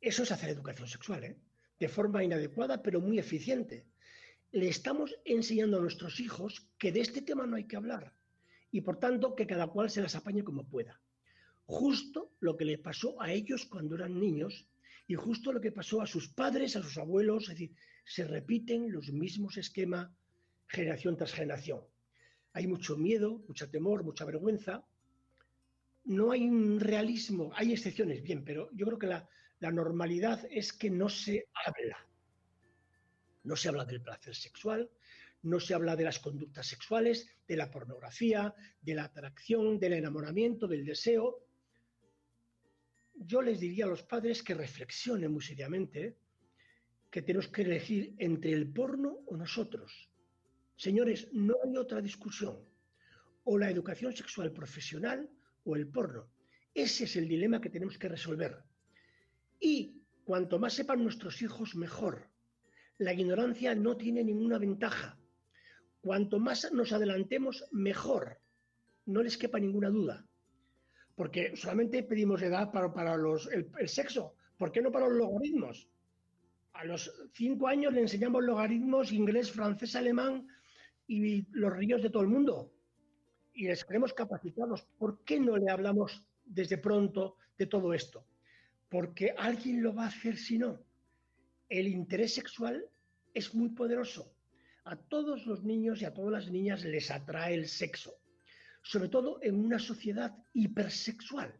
[0.00, 1.36] Eso es hacer educación sexual, ¿eh?
[1.80, 3.84] de forma inadecuada, pero muy eficiente.
[4.52, 8.14] Le estamos enseñando a nuestros hijos que de este tema no hay que hablar
[8.70, 11.00] y por tanto que cada cual se las apañe como pueda.
[11.66, 14.68] Justo lo que le pasó a ellos cuando eran niños
[15.06, 17.74] y justo lo que pasó a sus padres, a sus abuelos, es decir,
[18.04, 20.10] se repiten los mismos esquemas
[20.66, 21.80] generación tras generación.
[22.52, 24.84] Hay mucho miedo, mucho temor, mucha vergüenza.
[26.04, 29.28] No hay un realismo, hay excepciones, bien, pero yo creo que la,
[29.60, 31.98] la normalidad es que no se habla.
[33.44, 34.90] No se habla del placer sexual,
[35.42, 40.66] no se habla de las conductas sexuales, de la pornografía, de la atracción, del enamoramiento,
[40.66, 41.46] del deseo.
[43.26, 46.18] Yo les diría a los padres que reflexionen muy seriamente
[47.10, 50.10] que tenemos que elegir entre el porno o nosotros.
[50.76, 52.58] Señores, no hay otra discusión.
[53.44, 55.30] O la educación sexual profesional
[55.64, 56.28] o el porno.
[56.74, 58.62] Ese es el dilema que tenemos que resolver.
[59.58, 62.28] Y cuanto más sepan nuestros hijos, mejor.
[62.98, 65.18] La ignorancia no tiene ninguna ventaja.
[66.02, 68.38] Cuanto más nos adelantemos, mejor.
[69.06, 70.26] No les quepa ninguna duda.
[71.14, 74.34] Porque solamente pedimos edad para, para los, el, el, sexo.
[74.56, 75.88] ¿Por qué no para los logaritmos?
[76.72, 80.46] A los cinco años le enseñamos logaritmos inglés, francés, alemán
[81.06, 82.72] y los ríos de todo el mundo.
[83.52, 84.82] Y les creemos capacitados.
[84.98, 88.26] ¿Por qué no le hablamos desde pronto de todo esto?
[88.94, 90.78] porque alguien lo va a hacer si no.
[91.68, 92.88] El interés sexual
[93.32, 94.32] es muy poderoso.
[94.84, 98.14] A todos los niños y a todas las niñas les atrae el sexo,
[98.84, 101.52] sobre todo en una sociedad hipersexual.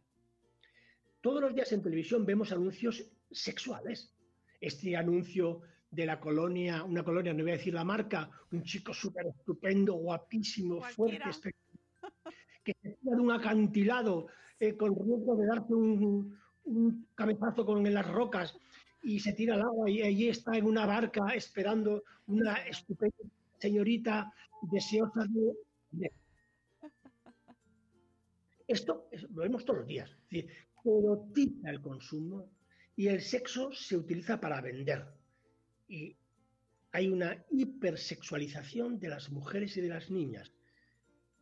[1.21, 4.13] Todos los días en televisión vemos anuncios sexuales.
[4.61, 8.93] Este anuncio de la colonia, una colonia, no voy a decir la marca, un chico
[8.93, 11.31] súper estupendo, guapísimo, Cualquiera.
[11.33, 11.55] fuerte,
[12.63, 14.27] que se tira de un acantilado
[14.59, 18.55] eh, con riesgo de darte un, un cabezazo con las rocas
[19.01, 23.15] y se tira al agua y allí está en una barca esperando una estupenda
[23.57, 25.25] señorita deseosa
[25.91, 26.11] de...
[28.67, 30.09] Esto es, lo vemos todos los días.
[30.09, 30.51] Es decir,
[30.83, 32.51] erotiza el consumo
[32.95, 35.05] y el sexo se utiliza para vender.
[35.87, 36.15] Y
[36.91, 40.51] hay una hipersexualización de las mujeres y de las niñas.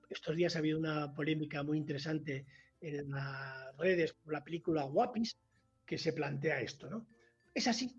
[0.09, 2.45] Estos días ha habido una polémica muy interesante
[2.81, 5.37] en las redes por la película Guapis
[5.85, 7.07] que se plantea esto, ¿no?
[7.53, 7.95] Es así.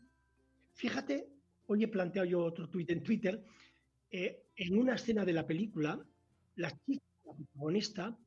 [0.74, 1.28] Fíjate,
[1.66, 3.42] hoy he planteado yo otro tuit en Twitter,
[4.10, 6.04] eh, en una escena de la película,
[6.56, 8.18] la chica, la protagonista,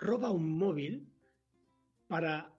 [0.00, 1.06] roba un móvil
[2.08, 2.52] para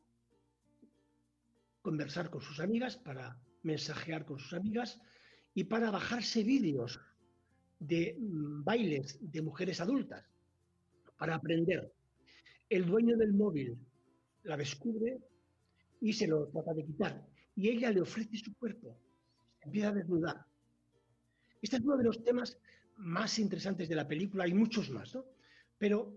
[1.81, 4.99] conversar con sus amigas, para mensajear con sus amigas
[5.53, 6.99] y para bajarse vídeos
[7.79, 10.23] de mm, bailes de mujeres adultas,
[11.17, 11.91] para aprender
[12.69, 13.77] el dueño del móvil
[14.43, 15.19] la descubre
[15.99, 17.27] y se lo trata de quitar.
[17.55, 18.97] Y ella le ofrece su cuerpo,
[19.61, 20.45] empieza a desnudar.
[21.61, 22.57] Este es uno de los temas
[22.97, 25.25] más interesantes de la película, hay muchos más, ¿no?
[25.77, 26.15] Pero,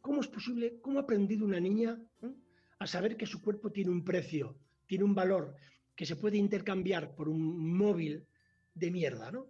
[0.00, 2.34] ¿cómo es posible, cómo ha aprendido una niña ¿eh?
[2.78, 5.54] a saber que su cuerpo tiene un precio, tiene un valor,
[5.94, 8.26] que se puede intercambiar por un móvil
[8.74, 9.46] de mierda, ¿no?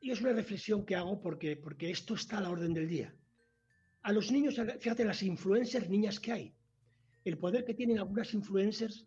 [0.00, 3.14] Y es una reflexión que hago porque, porque esto está a la orden del día
[4.04, 6.54] a los niños, fíjate las influencers niñas que hay,
[7.24, 9.06] el poder que tienen algunas influencers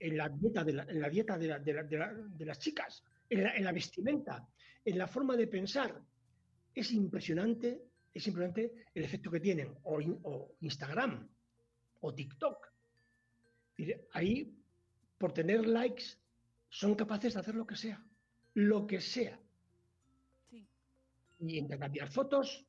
[0.00, 1.84] en la dieta de, la, en la dieta de, la, de,
[2.30, 4.48] de, las chicas, en la, vestimenta,
[4.84, 6.02] en la forma de pensar.
[6.74, 11.28] Es impresionante, es impresionante el efecto que tienen, o, o Instagram,
[12.00, 12.66] o TikTok.
[14.12, 14.54] Ahí,
[15.18, 16.18] por tener likes,
[16.68, 18.04] son capaces de hacer lo que sea,
[18.54, 19.40] lo que sea.
[20.50, 20.66] Sí.
[21.40, 22.66] Y intercambiar fotos,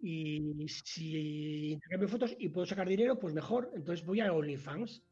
[0.00, 3.70] Y si intercambio fotos y puedo sacar dinero, pues mejor.
[3.74, 5.02] Entonces voy a OnlyFans.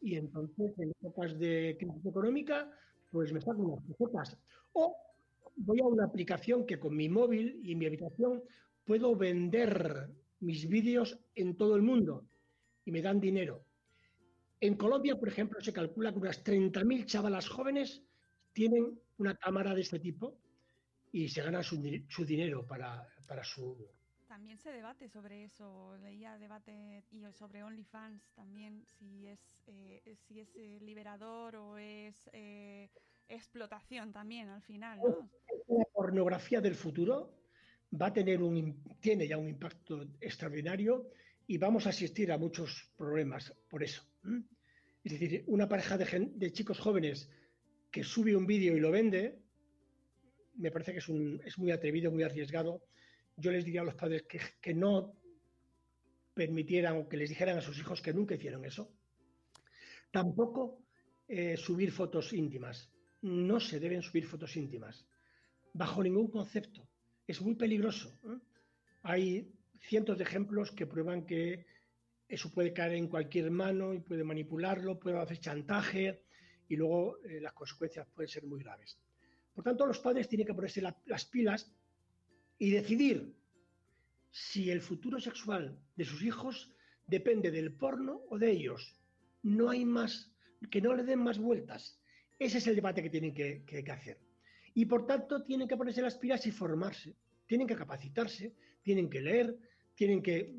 [0.00, 2.70] Y entonces, en épocas de crisis económica,
[3.10, 4.36] pues me saco unas fotos.
[4.72, 4.94] O
[5.56, 8.42] voy a una aplicación que con mi móvil y mi habitación
[8.84, 10.08] puedo vender
[10.40, 12.28] mis vídeos en todo el mundo
[12.84, 13.64] y me dan dinero.
[14.60, 18.02] En Colombia, por ejemplo, se calcula que unas 30.000 chavalas jóvenes
[18.52, 20.38] tienen una cámara de este tipo
[21.12, 21.76] y se ganan su,
[22.24, 23.76] dinero para, para, su...
[24.26, 30.40] También se debate sobre eso, leía debate y sobre OnlyFans también, si es, eh, si
[30.40, 32.90] es eh, liberador o es eh,
[33.28, 34.98] explotación también al final.
[34.98, 35.30] ¿no?
[35.68, 37.32] La pornografía del futuro
[38.00, 41.10] va a tener un, tiene ya un impacto extraordinario
[41.46, 44.02] y vamos a asistir a muchos problemas por eso.
[45.04, 47.30] Es decir, una pareja de, de chicos jóvenes
[47.90, 49.38] que sube un vídeo y lo vende,
[50.56, 52.82] me parece que es, un, es, muy atrevido, muy arriesgado.
[53.36, 55.14] Yo les diría a los padres que, no
[56.34, 58.92] permitieran o que les dijeran a sus hijos que nunca hicieron eso.
[60.10, 60.82] Tampoco
[61.28, 62.90] eh, subir fotos íntimas.
[63.26, 65.04] No se deben subir fotos íntimas,
[65.72, 66.88] bajo ningún concepto.
[67.26, 68.16] Es muy peligroso.
[68.24, 68.38] ¿eh?
[69.02, 71.66] Hay cientos de ejemplos que prueban que
[72.28, 76.22] eso puede caer en cualquier mano y puede manipularlo, puede hacer chantaje
[76.68, 78.96] y luego eh, las consecuencias pueden ser muy graves.
[79.52, 81.68] Por tanto, los padres tienen que ponerse la, las pilas
[82.58, 83.34] y decidir
[84.30, 86.72] si el futuro sexual de sus hijos
[87.08, 88.96] depende del porno o de ellos.
[89.42, 90.32] No hay más,
[90.70, 92.00] que no le den más vueltas.
[92.38, 94.18] Ese es el debate que tienen que, hacer.
[94.74, 97.16] Y por tanto, tienen que ponerse las pilas y formarse.
[97.46, 99.56] Tienen que capacitarse, tienen que leer,
[99.94, 100.54] tienen que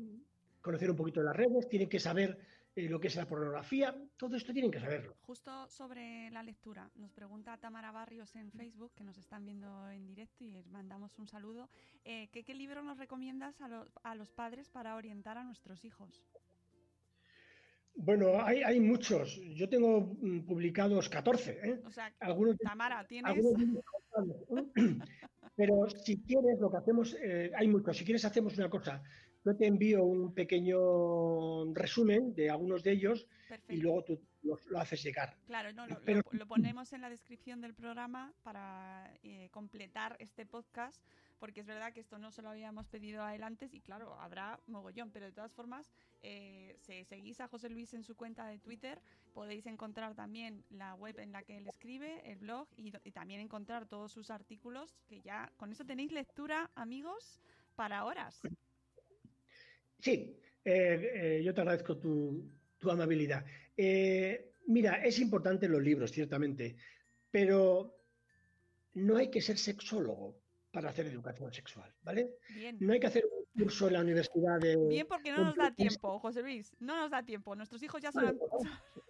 [0.60, 2.38] conocer un poquito las redes, tienen que saber
[2.78, 5.16] eh, lo que es la pornografía, todo esto tienen que saberlo.
[5.22, 10.06] Justo sobre la lectura, nos pregunta Tamara Barrios en Facebook, que nos están viendo en
[10.06, 11.68] directo y les mandamos un saludo.
[12.04, 16.24] Eh, ¿qué, ¿qué, libro nos recomiendas a, los padres para orientar a nuestros hijos?
[18.00, 19.40] Bueno, hay, hay muchos.
[19.54, 21.58] Yo tengo mm, publicados 14.
[21.62, 21.80] ¿eh?
[21.84, 23.30] O sea, algunos, Tamara, ¿tienes?
[23.30, 23.84] Algunos,
[25.56, 27.96] pero si quieres, lo que hacemos, eh, hay muchos.
[27.96, 29.02] Si quieres, hacemos una cosa
[29.44, 33.72] yo te envío un pequeño resumen de algunos de ellos Perfecto.
[33.72, 35.36] y luego tú lo, lo, haces llegar.
[35.46, 40.16] Claro, no, lo, Pero, lo, lo, ponemos en la descripción del programa para eh, completar
[40.18, 41.02] este podcast,
[41.38, 44.14] porque es verdad que esto no se lo habíamos pedido a él antes y claro,
[44.20, 45.90] habrá mogollón, pero de todas formas,
[46.22, 49.00] eh, si seguís a José Luis en su cuenta de Twitter,
[49.34, 53.86] podéis encontrar también la web en la que él escribe, el blog y, también encontrar
[53.86, 57.40] todos sus artículos, que ya con eso tenéis lectura, amigos,
[57.74, 58.40] para horas.
[60.00, 63.44] Sí, eh, eh, yo te agradezco tu, tu amabilidad.
[63.76, 66.76] Eh, mira, es importante los libros, ciertamente,
[67.30, 67.96] pero
[68.94, 70.40] no hay que ser sexólogo
[70.78, 72.36] para hacer educación sexual, ¿vale?
[72.54, 72.76] Bien.
[72.78, 74.76] No hay que hacer un curso en la universidad de...
[74.76, 77.56] Bien, porque no nos da tiempo, José Luis, no nos da tiempo.
[77.56, 78.38] Nuestros hijos ya son,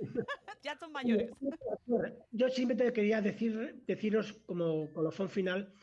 [0.62, 1.30] ya son mayores.
[2.32, 5.74] Yo simplemente quería decir, deciros como colofón final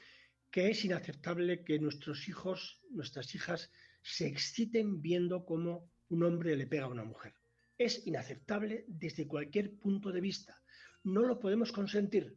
[0.50, 3.72] que es inaceptable que nuestros hijos, nuestras hijas,
[4.02, 7.36] se exciten viendo cómo un hombre le pega a una mujer.
[7.78, 10.60] Es inaceptable desde cualquier punto de vista.
[11.04, 12.36] No lo podemos consentir.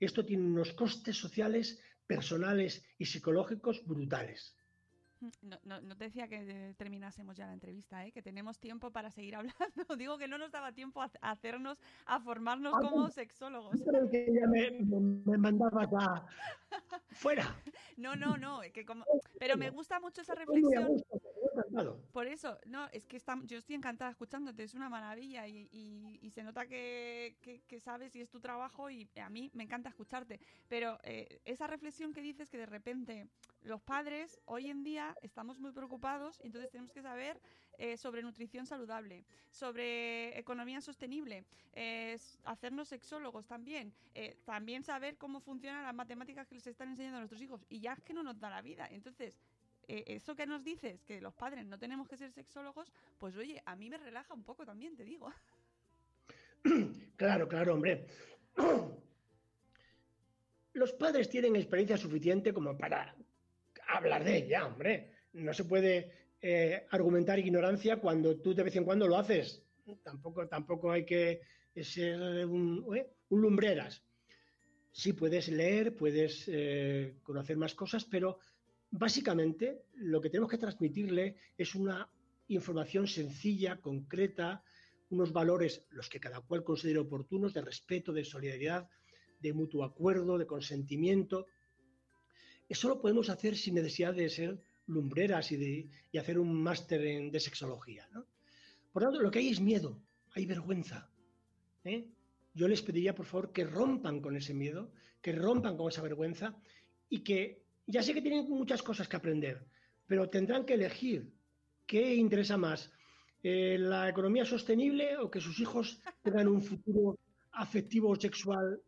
[0.00, 4.56] Esto tiene unos costes sociales, personales y psicológicos brutales.
[5.20, 8.12] No, no, no, te decía que terminásemos ya la entrevista, ¿eh?
[8.12, 9.96] que tenemos tiempo para seguir hablando.
[9.96, 13.82] Digo que no nos daba tiempo a, hacernos, a formarnos ah, como sexólogos.
[13.84, 14.70] Creo que ya me,
[15.24, 16.26] me mandabas a...
[17.10, 17.56] fuera.
[17.96, 19.04] No, no, no, que como...
[19.38, 21.02] pero me gusta mucho esa reflexión.
[22.12, 26.42] Por eso, no, es que está, yo estoy encantada escuchándote, es una maravilla y, se
[26.42, 27.36] nota que,
[27.80, 30.40] sabes y es tu trabajo y a mí me encanta escucharte.
[30.68, 33.28] Pero eh, esa reflexión que dices que de repente
[33.62, 37.40] los padres hoy en día estamos muy preocupados, entonces tenemos que saber
[37.78, 43.94] eh, sobre nutrición saludable, sobre economía sostenible, eh, hacernos sexólogos también,
[44.44, 47.64] también saber cómo funcionan las matemáticas que les están enseñando a nuestros hijos.
[47.68, 48.86] Y ya es que no nos da la vida.
[48.90, 49.38] Entonces,
[49.88, 53.62] eh, eso que nos dices, que los padres no tenemos que ser sexólogos, pues oye,
[53.64, 55.32] a mí me relaja un poco también, te digo.
[57.16, 58.06] Claro, claro, hombre.
[60.74, 63.16] Los padres tienen experiencia suficiente como para
[63.88, 65.10] hablar de ella, hombre.
[65.32, 69.64] No se puede eh, argumentar ignorancia cuando tú de vez en cuando lo haces.
[70.04, 71.40] Tampoco, tampoco hay que
[71.82, 73.10] ser un, ¿eh?
[73.30, 74.04] lumbreras.
[74.92, 78.38] Sí, puedes leer, puedes eh, conocer más cosas, pero
[78.90, 82.10] básicamente lo que tenemos que transmitirle es una
[82.48, 84.62] información sencilla, concreta,
[85.10, 88.88] unos valores, los que cada cual considere oportunos, de respeto, de solidaridad,
[89.40, 91.46] de mutuo acuerdo, de consentimiento,
[92.68, 97.40] eso lo podemos hacer sin necesidad de ser lumbreras y, de, hacer un máster de
[97.40, 98.08] sexología.
[98.12, 98.26] ¿no?
[98.92, 101.10] Por tanto, lo que hay es miedo, hay vergüenza.
[101.84, 102.06] ¿eh?
[102.54, 106.56] Yo les pediría, por favor, que rompan con ese miedo, que rompan con esa vergüenza
[107.08, 109.64] y que ya sé que tienen muchas cosas que aprender,
[110.06, 111.32] pero tendrán que elegir
[111.86, 112.92] qué interesa más,
[113.42, 117.18] eh, la economía sostenible o que sus hijos tengan un futuro
[117.52, 118.80] afectivo o sexual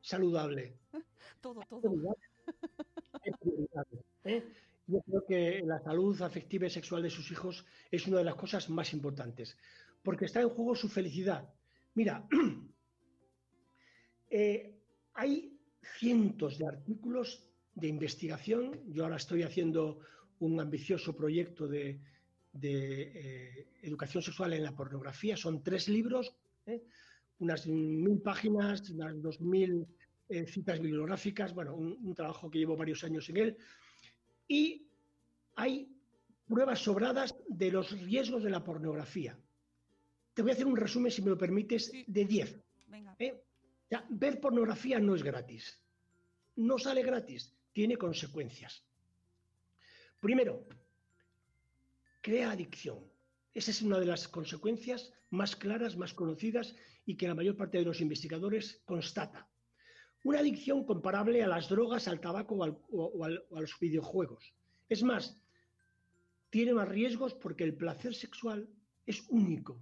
[0.00, 0.78] saludable.
[1.40, 2.16] Todo, todo.
[4.24, 4.42] ¿eh?
[4.88, 8.34] Yo creo que la salud afectiva y sexual de sus hijos es una de las
[8.34, 9.56] cosas más importantes,
[10.02, 11.48] porque está en juego su felicidad.
[11.94, 12.26] Mira,
[14.30, 14.80] eh,
[15.14, 15.60] hay
[15.98, 17.47] cientos de artículos
[17.80, 18.80] de investigación.
[18.88, 20.00] Yo ahora estoy haciendo
[20.40, 22.00] un ambicioso proyecto de,
[22.52, 25.36] de, eh, educación sexual en la pornografía.
[25.36, 26.34] Son tres libros,
[26.66, 26.82] ¿eh?
[27.38, 29.86] unas mil páginas, unas dos mil
[30.28, 33.56] eh, citas bibliográficas, bueno, un, un trabajo que llevo varios años en él.
[34.46, 34.86] Y
[35.56, 35.88] hay
[36.46, 39.38] pruebas sobradas de los riesgos de la pornografía.
[40.34, 42.60] Te voy a hacer un resumen, si me lo permites, de 10.
[42.88, 43.16] Venga.
[43.18, 43.32] ¿eh?
[43.34, 45.82] O sea, ver pornografía no es gratis.
[46.56, 48.84] No sale gratis, tiene consecuencias.
[50.18, 50.66] Primero,
[52.20, 52.98] crea adicción.
[53.54, 56.74] Esa es una de las consecuencias más claras, más conocidas
[57.06, 59.48] y que la mayor parte de los investigadores constata.
[60.24, 64.52] Una adicción comparable a las drogas, al tabaco o, a los videojuegos.
[64.88, 65.40] Es más,
[66.50, 68.68] tiene más riesgos porque el placer sexual
[69.06, 69.80] es único.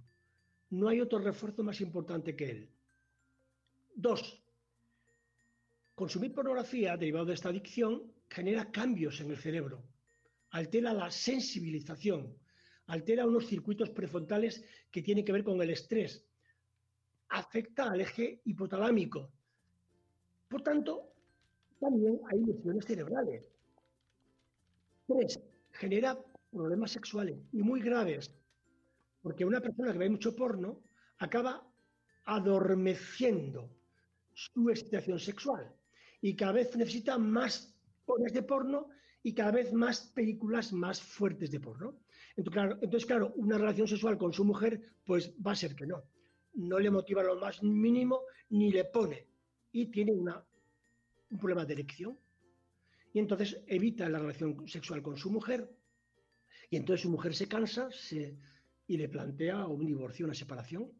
[0.69, 2.69] No hay otro refuerzo más importante que él.
[3.95, 4.39] Dos,
[5.97, 9.81] consumir pornografía derivado de esta adicción genera cambios en el cerebro,
[10.51, 12.37] altera la sensibilización,
[12.85, 16.23] altera unos circuitos prefrontales que tienen que ver con el estrés,
[17.29, 19.31] afecta al eje hipotalámico.
[20.47, 21.15] Por tanto,
[21.79, 23.43] también hay lesiones cerebrales.
[25.07, 25.39] Tres,
[25.71, 26.15] genera
[26.51, 28.31] problemas sexuales y muy graves,
[29.23, 30.79] porque una persona que ve mucho porno
[31.17, 31.67] acaba
[32.25, 33.67] adormeciendo
[34.35, 35.73] su excitación sexual
[36.21, 38.89] y cada vez necesita más horas de porno
[39.23, 41.99] y cada vez más películas más fuertes de porno.
[42.35, 46.03] Entonces claro, entonces, una relación sexual con su mujer, pues va a ser que no.
[46.53, 49.27] No le motiva lo más mínimo ni le pone.
[49.71, 50.31] Y tiene un
[51.39, 52.17] problema de erección.
[53.13, 55.69] Y entonces evita la relación sexual con su mujer.
[56.69, 57.89] Y entonces su mujer se cansa
[58.87, 60.91] y le plantea un divorcio, una separación.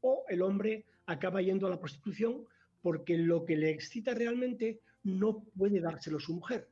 [0.00, 2.46] O el hombre acaba yendo a la prostitución
[2.88, 6.70] porque lo que le excita realmente no puede dárselo su mujer.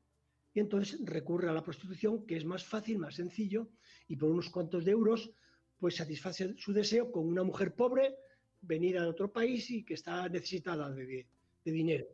[0.54, 3.68] Y entonces recurre a la prostitución, que es más fácil, más sencillo,
[4.08, 5.30] y por unos cuantos de euros,
[5.78, 8.16] pues satisface su deseo con una mujer pobre,
[8.62, 11.26] venida de otro país y que está necesitada de,
[11.62, 12.06] de dinero.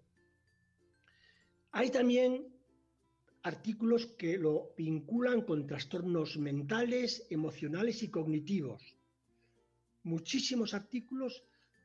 [1.70, 2.53] Hay también
[3.44, 8.82] artículos que lo vinculan con trastornos mentales, emocionales y cognitivos.
[10.03, 11.44] Muchísimos artículos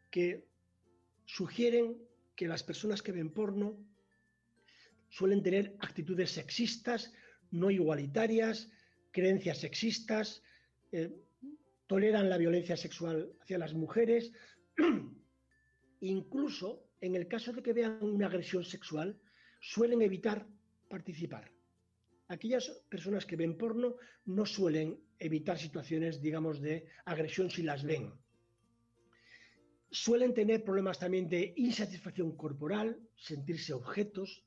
[0.09, 0.57] que
[1.28, 1.98] sugieren
[2.36, 3.78] que las personas que ven porno
[5.10, 7.14] suelen tener actitudes sexistas,
[7.52, 8.72] no igualitarias,
[9.12, 10.42] creencias sexistas,
[10.92, 11.12] eh,
[11.86, 14.32] toleran la violencia sexual hacia las mujeres,
[16.02, 19.20] incluso en el caso de que vean una agresión sexual,
[19.60, 20.48] suelen evitar
[20.90, 21.52] participar.
[22.30, 28.14] Aquellas personas que ven porno no suelen evitar situaciones, digamos, de agresión si las ven.
[29.90, 34.44] Suelen tener problemas también de insatisfacción corporal, sentirse objetos.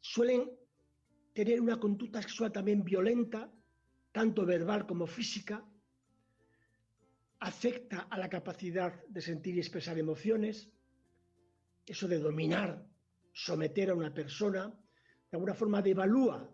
[0.00, 0.50] Suelen
[1.32, 3.52] tener una conducta sexual también violenta,
[4.12, 5.64] tanto verbal como física.
[7.40, 10.70] Afecta a la capacidad de sentir y expresar emociones.
[11.86, 12.84] Eso de dominar,
[13.32, 16.50] someter a una persona, de alguna forma devalúa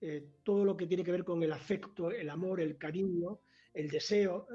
[0.00, 3.40] eh, todo lo que tiene que ver con el afecto, el amor, el cariño,
[3.72, 4.48] el deseo.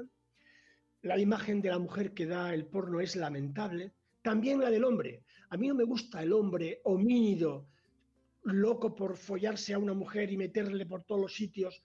[1.02, 3.92] La imagen de la mujer que da el porno es lamentable.
[4.22, 5.24] También la del hombre.
[5.50, 7.68] A mí no me gusta el hombre homínido,
[8.42, 11.82] loco por follarse a una mujer y meterle por todos los sitios.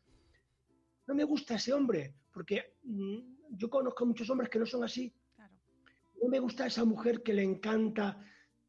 [1.07, 3.19] No me gusta ese hombre, porque mmm,
[3.51, 5.13] yo conozco muchos hombres que no son así.
[5.35, 5.53] Claro.
[6.21, 8.19] No me gusta esa mujer que le encanta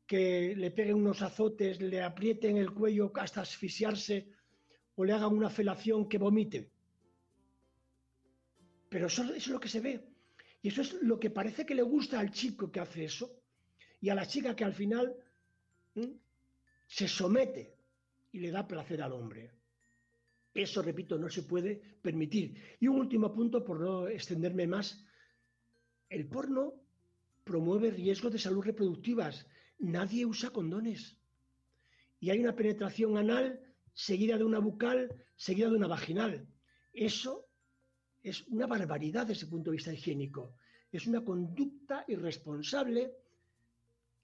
[0.06, 4.28] que le peguen unos azotes, le aprieten el cuello hasta asfixiarse
[4.96, 6.70] o le hagan una felación que vomite.
[8.90, 10.13] Pero eso, eso, es lo que se ve.
[10.64, 13.38] Y eso es lo que parece que le gusta al chico que hace eso
[14.00, 15.14] y a la chica que al final
[16.86, 17.76] se somete
[18.32, 19.50] y le da placer al hombre.
[20.54, 22.78] Eso, repito, no se puede permitir.
[22.80, 25.04] Y un último punto, por no extenderme más.
[26.08, 26.72] El porno
[27.44, 29.46] promueve riesgos de salud reproductivas.
[29.80, 31.18] Nadie usa condones.
[32.20, 33.60] Y hay una penetración anal
[33.92, 36.48] seguida de una bucal, seguida de una vaginal.
[36.94, 37.43] Eso
[38.24, 40.56] es una barbaridad desde el punto de vista higiénico.
[40.90, 43.12] Es una conducta irresponsable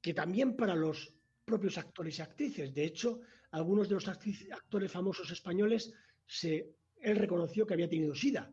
[0.01, 1.13] que también para los
[1.45, 2.75] propios actores y actrices.
[2.75, 3.21] De hecho,
[3.51, 5.93] algunos de los actores famosos españoles,
[6.27, 8.51] se, él reconoció que había tenido SIDA.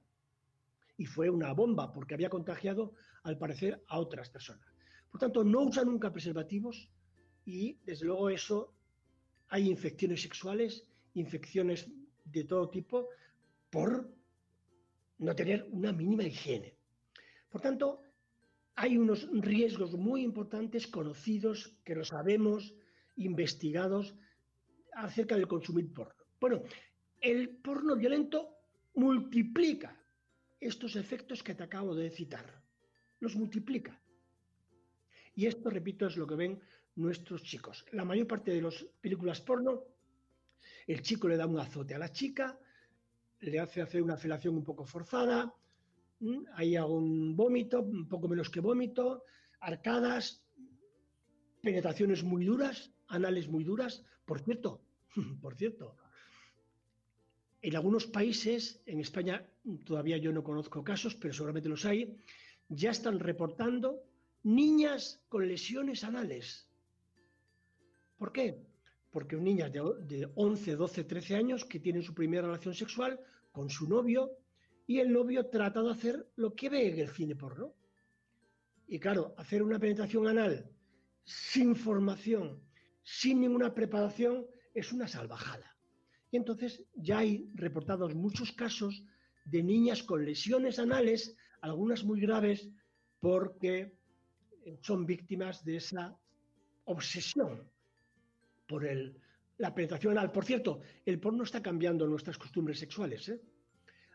[0.98, 4.68] Y fue una bomba porque había contagiado, al parecer, a otras personas.
[5.10, 6.90] Por tanto, no usa nunca preservativos
[7.46, 8.74] y, desde luego, eso
[9.48, 10.84] hay infecciones sexuales,
[11.14, 11.90] infecciones
[12.26, 13.08] de todo tipo,
[13.70, 14.17] por
[15.20, 16.76] no tener una mínima higiene.
[17.50, 18.02] Por tanto,
[18.76, 22.76] hay unos riesgos muy importantes conocidos, que lo sabemos,
[23.16, 24.16] investigados,
[24.94, 26.24] acerca del consumir porno.
[26.40, 26.64] Bueno,
[27.20, 28.58] el porno violento
[28.96, 30.00] multiplica
[30.60, 32.62] estos efectos que te acabo de citar.
[33.20, 34.00] Los multiplica.
[35.36, 36.60] Y esto, repito, es lo que ven
[36.96, 37.86] nuestros chicos.
[37.92, 39.84] La mayor parte de las películas porno,
[40.86, 42.60] el chico le da un azote a la chica,
[43.40, 45.54] le hace hacer una felación un poco forzada,
[46.56, 49.24] hay algún vómito, un poco menos que vómito,
[49.60, 50.44] arcadas,
[51.62, 54.04] penetraciones muy duras, anales muy duras.
[54.26, 54.82] Por cierto,
[55.42, 55.96] por cierto,
[57.62, 59.46] en algunos países, en España
[59.84, 62.16] todavía yo no conozco casos, pero seguramente los hay,
[62.70, 64.04] ya están reportando
[64.44, 66.68] niñas con lesiones anales.
[68.18, 68.67] ¿Por qué?
[69.18, 73.20] Porque niñas de, de 11, 12, 13 años que tienen su primera relación sexual
[73.52, 74.30] con su novio
[74.86, 77.74] y el novio trata de hacer lo que ve en el cine porno.
[78.88, 80.70] Y claro, hacer una penetración anal
[81.24, 82.62] sin formación,
[83.02, 84.46] sin ninguna preparación,
[84.76, 85.76] es una salvajada.
[86.30, 89.04] Y entonces ya hay reportados muchos casos
[89.46, 92.70] de niñas con lesiones anales, algunas muy graves,
[93.20, 93.98] porque
[94.82, 96.16] son víctimas de esa
[96.86, 97.68] obsesión
[98.68, 99.20] por el,
[99.58, 100.32] la penetración anal.
[100.32, 103.30] Por cierto, el porno está cambiando nuestras costumbres sexuales.
[103.30, 103.42] ¿eh?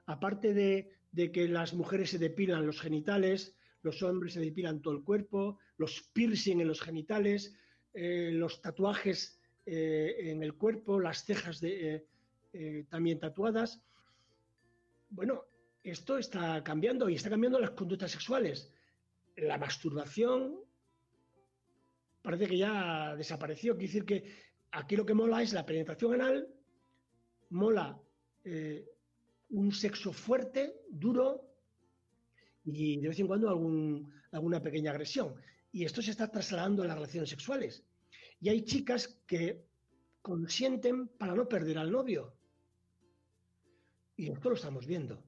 [0.07, 5.03] Aparte de, que las mujeres se depilan los genitales, los hombres se depilan todo el
[5.03, 7.55] cuerpo, los piercing en los genitales,
[7.95, 12.07] eh, los tatuajes eh, en el cuerpo, las cejas de,
[12.89, 13.83] también tatuadas.
[15.11, 15.45] Bueno,
[15.83, 18.73] esto está cambiando y está cambiando las conductas sexuales
[19.37, 20.61] la masturbación
[22.23, 23.75] parece que ya desapareció.
[23.75, 24.25] Quiere decir que
[24.71, 26.49] aquí lo que mola es la penetración anal,
[27.51, 28.01] mola
[28.45, 28.87] eh,
[29.51, 31.49] un sexo fuerte, duro
[32.65, 33.51] y de vez en cuando
[34.31, 35.35] alguna pequeña agresión.
[35.73, 37.85] Y esto se está trasladando a las relaciones sexuales.
[38.41, 39.65] Y hay chicas que
[40.21, 42.35] consienten para no perder al novio.
[44.17, 45.23] Y esto lo estamos viendo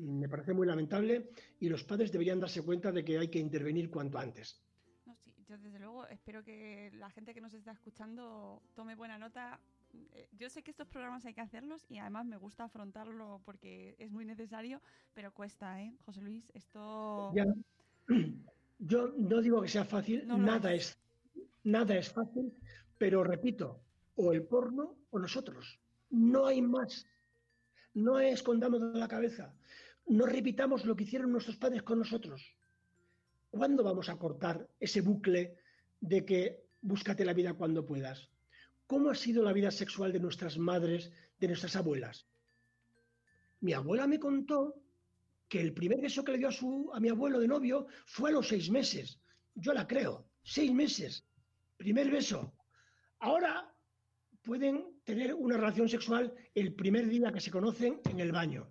[0.00, 3.90] me parece muy lamentable y los padres deberían darse cuenta de que hay que intervenir
[3.90, 4.60] cuanto antes.
[5.50, 9.58] Yo desde luego espero que la gente que nos está escuchando tome buena nota.
[10.12, 13.96] Eh, yo sé que estos programas hay que hacerlos y además me gusta afrontarlo porque
[13.98, 14.80] es muy necesario,
[15.12, 15.96] pero cuesta, ¿eh?
[16.06, 17.32] José Luis, esto...
[18.82, 20.98] Yo no digo que sea fácil, nada, es,
[21.64, 22.54] nada es fácil,
[22.96, 23.82] pero repito,
[24.16, 25.78] o el porno o nosotros.
[26.08, 27.06] No hay más.
[27.92, 29.52] No escondamos de la cabeza
[30.10, 32.42] no repitamos lo que hicieron nuestros padres con nosotros.
[33.50, 35.56] ¿Cuándo vamos a cortar ese bucle
[36.00, 38.30] de que búscate la vida cuando puedas?
[38.86, 42.26] ¿Cómo ha sido la vida sexual de nuestras madres, de nuestras abuelas?
[43.60, 44.82] Mi abuela me contó
[45.48, 48.30] que el primer beso que le dio a, su, a mi abuelo de novio fue
[48.30, 49.20] a los seis meses.
[49.54, 51.26] Yo la creo, seis meses.
[51.76, 52.54] Primer beso.
[53.18, 53.74] Ahora
[54.42, 58.70] pueden tener una relación sexual el primer día que se conocen en el baño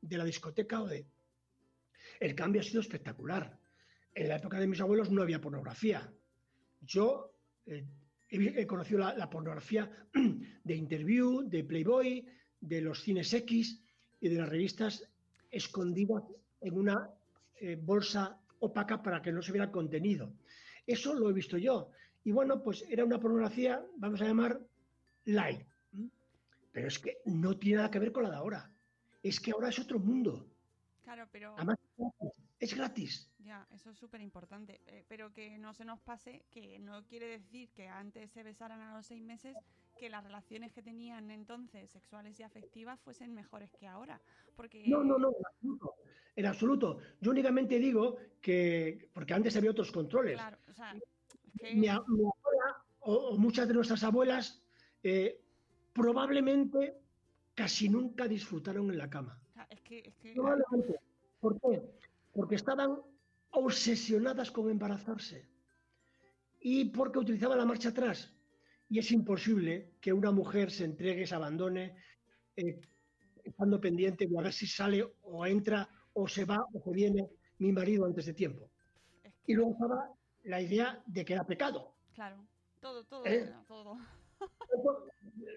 [0.00, 1.06] de la discoteca o de...
[2.20, 3.58] El cambio ha sido espectacular.
[4.14, 6.12] En la época de mis abuelos no había pornografía.
[6.80, 7.34] Yo
[7.66, 7.84] eh,
[8.28, 9.90] he, conocido la, pornografía
[10.64, 12.26] de Interview, de Playboy,
[12.60, 13.82] de los cines X
[14.20, 15.08] y de las revistas
[15.50, 16.24] escondidas
[16.60, 17.10] en una
[17.60, 20.32] eh, bolsa opaca para que no se viera contenido.
[20.86, 21.90] Eso lo he visto yo.
[22.24, 24.60] Y bueno, pues era una pornografía, vamos a llamar
[25.24, 25.66] light.
[26.70, 28.72] Pero es que no tiene nada que ver con la de ahora
[29.22, 30.46] es que ahora es otro mundo.
[31.04, 31.54] Claro, pero...
[31.56, 31.78] Además,
[32.58, 33.30] es gratis.
[33.44, 34.80] Ya, eso es súper importante.
[34.86, 38.80] Eh, pero que no se nos pase, que no quiere decir que antes se besaran
[38.80, 39.56] a los seis meses,
[39.98, 44.20] que las relaciones que tenían entonces, sexuales y afectivas, fuesen mejores que ahora.
[44.56, 44.84] Porque...
[44.86, 45.94] No, no, no, en absoluto.
[46.34, 46.98] En absoluto.
[47.20, 50.34] Yo únicamente digo que, porque antes había otros controles.
[50.34, 50.94] Claro, o sea,
[51.74, 52.32] mi, abuela
[53.00, 54.62] o, muchas de nuestras abuelas
[55.02, 55.40] eh,
[55.92, 56.98] probablemente
[57.54, 59.38] casi nunca disfrutaron en la cama.
[61.40, 61.82] ¿Por qué?
[62.32, 62.98] Porque estaban
[63.52, 65.48] obsesionadas con embarazarse
[66.60, 68.34] y porque utilizaban la marcha atrás.
[68.88, 71.96] y es imposible que una mujer se entregue, se abandone,
[72.56, 72.78] eh,
[73.42, 77.26] estando pendiente de a ver si sale o entra o se va o se viene
[77.58, 78.70] mi marido antes de tiempo.
[79.46, 80.10] Y luego estaba
[80.42, 81.96] la idea de que era pecado.
[82.12, 82.46] Claro,
[82.80, 83.50] todo, todo, ¿Eh?
[83.66, 83.96] todo.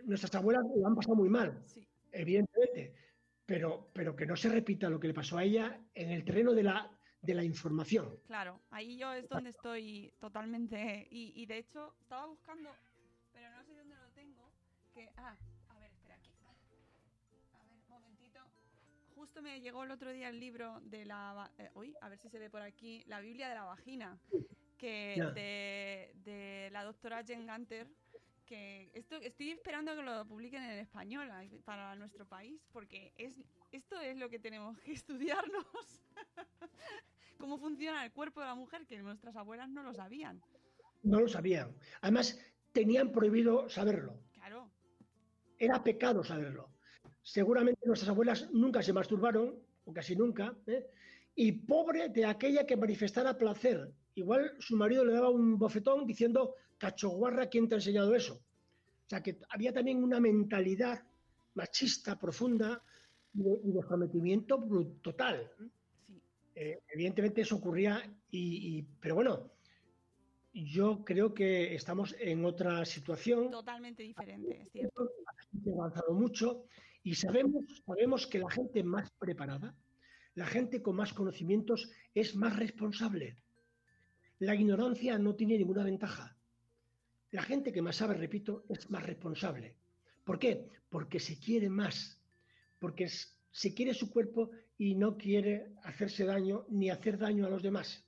[0.06, 1.86] Nuestras abuelas lo han pasado muy mal, Sí.
[2.14, 2.96] evidentemente,
[3.46, 6.54] pero, pero que no se repita lo que le pasó a ella en el terreno
[6.54, 6.95] de la,
[7.26, 8.20] de la información.
[8.28, 11.08] Claro, ahí yo es donde estoy totalmente.
[11.10, 12.70] Y, y de hecho, estaba buscando,
[13.34, 14.52] pero no sé dónde lo tengo.
[14.94, 15.10] Que.
[15.18, 15.36] Ah,
[15.70, 16.32] a ver, espera aquí.
[17.54, 18.40] A ver, un momentito.
[19.16, 21.52] Justo me llegó el otro día el libro de la.
[21.58, 23.04] eh, uy, a ver si se ve por aquí.
[23.08, 24.18] La Biblia de la vagina.
[24.78, 27.88] Que de, de la doctora Jen Gunter.
[28.46, 31.30] Que esto, estoy esperando que lo publiquen en español
[31.64, 32.62] para nuestro país.
[32.72, 35.66] Porque es, esto es lo que tenemos que estudiarnos
[37.38, 40.42] cómo funciona el cuerpo de la mujer, que nuestras abuelas no lo sabían.
[41.04, 41.76] No lo sabían.
[42.02, 42.40] Además,
[42.72, 44.20] tenían prohibido saberlo.
[44.34, 44.70] Claro,
[45.58, 46.70] Era pecado saberlo.
[47.22, 49.56] Seguramente nuestras abuelas nunca se masturbaron,
[49.86, 50.86] o casi nunca, ¿eh?
[51.36, 53.92] y pobre de aquella que manifestara placer.
[54.16, 58.36] Igual su marido le daba un bofetón diciendo, cachoguarra, ¿quién te ha enseñado eso?
[58.36, 61.04] O sea que había también una mentalidad
[61.54, 62.82] machista profunda
[63.34, 64.66] y de, y de sometimiento
[65.02, 65.52] total.
[66.56, 68.02] Eh, evidentemente eso ocurría,
[68.32, 69.52] y, y- pero bueno,
[70.54, 75.04] yo creo que estamos en otra situación Totalmente diferente, es cierto.
[75.26, 76.66] la gente ha avanzado mucho
[77.04, 79.76] y sabemos, sabemos que la gente más preparada,
[80.34, 83.38] la gente con más conocimientos es más responsable.
[84.40, 86.38] La ignorancia no tiene ninguna ventaja.
[87.32, 89.76] La gente que más sabe, repito, es más responsable.
[90.24, 90.70] ¿Por qué?
[90.90, 92.22] Porque se quiere más,
[92.80, 97.64] porque se quiere su cuerpo y no quiere hacerse daño ni hacer daño a los
[97.64, 98.04] demás.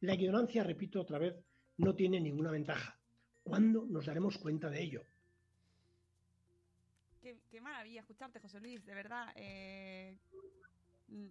[0.00, 1.34] La ignorancia, repito otra vez,
[1.78, 2.98] no tiene ninguna ventaja.
[3.42, 5.02] ¿Cuándo nos daremos cuenta de ello?
[7.20, 9.32] Qué, qué maravilla escucharte, José Luis, de verdad.
[9.36, 10.16] eh,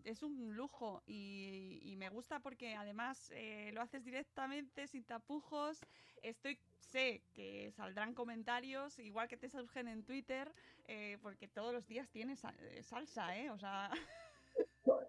[0.06, 5.80] es un lujo y, me gusta porque además eh, lo haces directamente, sin tapujos.
[6.22, 10.52] Estoy, sé que saldrán comentarios, igual que te surgen en Twitter,
[10.88, 13.50] eh, porque todos los días tienes sa- salsa, ¿eh?
[13.52, 13.90] O sea,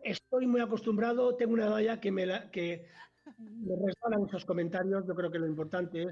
[0.03, 2.87] Estoy muy acostumbrado, tengo una ya que me, la- que
[3.39, 3.75] me
[4.27, 5.07] esos comentarios.
[5.07, 6.09] Yo creo que lo importante es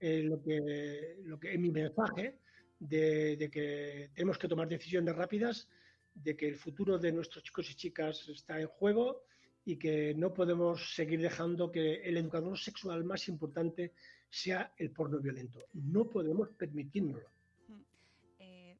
[0.00, 2.38] eh, lo, que, lo mi mensaje
[2.78, 5.68] de, de que tenemos que tomar decisiones rápidas,
[6.14, 9.24] de que el futuro de nuestros chicos y chicas está en juego
[9.64, 13.92] y que no podemos seguir dejando que el educador sexual más importante
[14.28, 15.60] sea el porno violento.
[15.74, 17.28] No podemos permitírnoslo.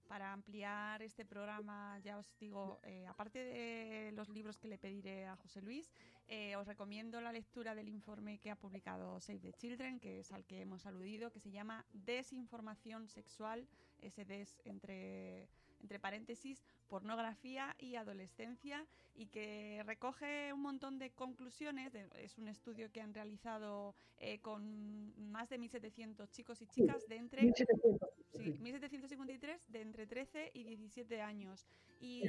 [0.09, 5.27] Para ampliar este programa, ya os digo, eh, aparte de los libros que le pediré
[5.27, 5.93] a José Luis,
[6.29, 10.33] eh, os recomiendo la lectura del informe que ha publicado Save the Children, que es
[10.33, 13.69] al que hemos aludido, que se llama Desinformación Sexual,
[14.01, 15.47] ese des entre,
[15.83, 21.93] entre paréntesis, pornografía y adolescencia, y que recoge un montón de conclusiones.
[21.93, 27.07] de- es un estudio que han realizado eh, con más de 1.700 chicos y chicas
[27.09, 28.09] de entre 1700.
[28.33, 31.67] Sí, 1753 de entre 13 y 17 años.
[32.01, 32.23] Y,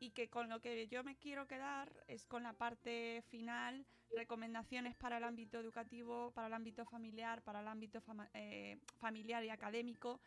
[0.00, 4.94] y que con lo que yo me quiero quedar es con la parte final, recomendaciones
[4.96, 8.02] para el ámbito educativo, para el ámbito familiar, para el ámbito
[8.34, 10.20] eh, familiar y académico.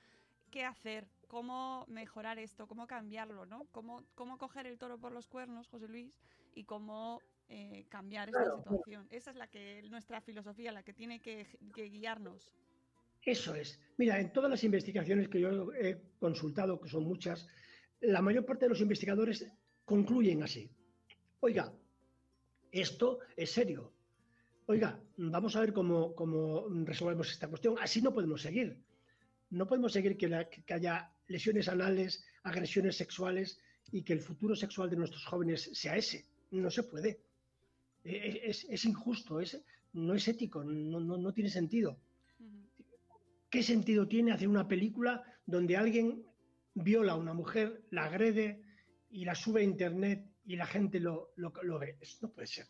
[0.51, 1.07] ¿Qué hacer?
[1.27, 2.67] ¿Cómo mejorar esto?
[2.67, 3.45] ¿Cómo cambiarlo?
[3.45, 3.65] ¿no?
[3.71, 6.13] ¿Cómo, ¿Cómo coger el toro por los cuernos, José Luis?
[6.55, 9.07] Y cómo eh, cambiar esta Claro, situación.
[9.11, 12.53] Esa es la que nuestra filosofía, la que tiene que, que guiarnos.
[13.23, 13.79] Eso es.
[13.97, 17.47] Mira, en todas las investigaciones que yo he consultado, que son muchas,
[17.99, 19.45] la mayor parte de los investigadores
[19.83, 20.69] concluyen así.
[21.41, 21.73] Oiga,
[22.71, 23.91] esto es serio.
[24.67, 27.75] Oiga, vamos a ver cómo, cómo resolvemos esta cuestión.
[27.79, 28.77] Así no podemos seguir.
[29.49, 33.59] No podemos seguir que, la- que haya lesiones anales, agresiones sexuales
[33.91, 36.25] y que el futuro sexual de nuestros jóvenes sea ese.
[36.51, 37.21] No se puede.
[38.03, 39.61] Eh, Es, es injusto, es,
[39.93, 41.97] no es ético, no, no- no tiene sentido.
[43.49, 46.25] ¿Qué sentido tiene hacer una película donde alguien
[46.73, 48.61] viola a una mujer, la agrede
[49.09, 51.97] y la sube a internet y la gente lo, lo- lo ve?
[52.01, 52.67] Eso no puede ser.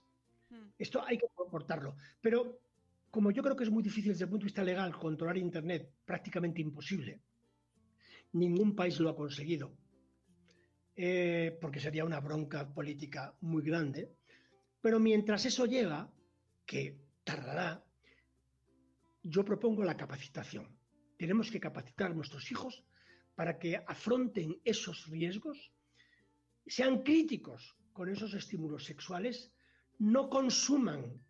[0.77, 1.95] Esto hay que cortarlo.
[2.21, 2.59] Pero
[3.11, 5.91] como yo creo que es muy difícil desde el punto de vista legal controlar internet,
[6.05, 7.21] prácticamente imposible,
[8.33, 9.75] ningún país lo ha conseguido,
[10.95, 14.11] eh, porque sería una bronca política muy grande.
[14.81, 16.11] Pero mientras eso llega,
[16.65, 17.83] que tardará,
[19.23, 20.77] yo propongo la capacitación.
[21.17, 22.83] Tenemos que capacitar a nuestros hijos
[23.35, 25.71] para que afronten esos riesgos,
[26.65, 29.51] sean críticos con esos estímulos sexuales,
[29.99, 31.21] no consuman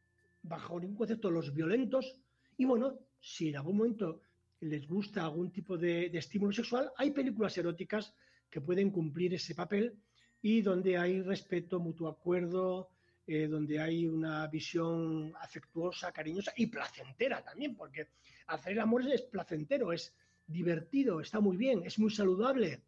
[0.48, 2.20] bajo ningún concepto los violentos
[2.58, 4.22] y bueno, si en algún momento
[4.62, 8.14] les gusta algún tipo de, estímulo sexual, hay películas eróticas
[8.50, 9.95] que pueden cumplir ese papel
[10.41, 12.89] y donde hay respeto, mutuo acuerdo,
[13.28, 18.08] eh, donde hay una visión afectuosa, cariñosa y placentera también, porque
[18.48, 20.16] hacer el amor es placentero, es
[20.48, 22.82] divertido, está muy bien, es muy saludable.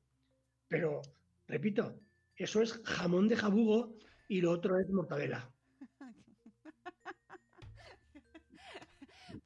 [0.67, 1.01] Pero,
[1.47, 1.99] repito,
[2.35, 3.95] eso es jamón de jabugo
[4.27, 5.51] y lo otro es mortadela.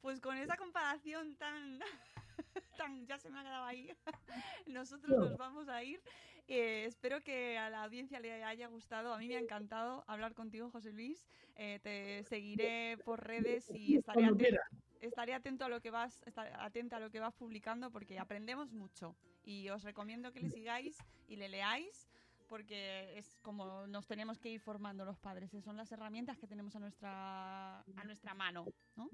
[0.04, 1.78] Pues con esa comparación tan,
[2.76, 3.90] tan ya se me ha quedado ahí,
[4.66, 5.98] nosotros nos vamos a ir.
[6.46, 9.14] Eh, espero que a la audiencia le haya gustado.
[9.14, 11.26] A mí me ha encantado hablar contigo, José Luis.
[11.56, 14.60] Eh, te seguiré por redes y estaré atento,
[15.00, 16.20] estaré atento a lo que vas,
[16.58, 19.16] atenta a lo que vas publicando porque aprendemos mucho.
[19.42, 20.98] Y os recomiendo que le sigáis
[21.28, 22.10] y le leáis
[22.46, 25.50] porque es como nos tenemos que ir formando los padres.
[25.64, 29.08] Son las herramientas que tenemos a nuestra, a nuestra mano, ¿no?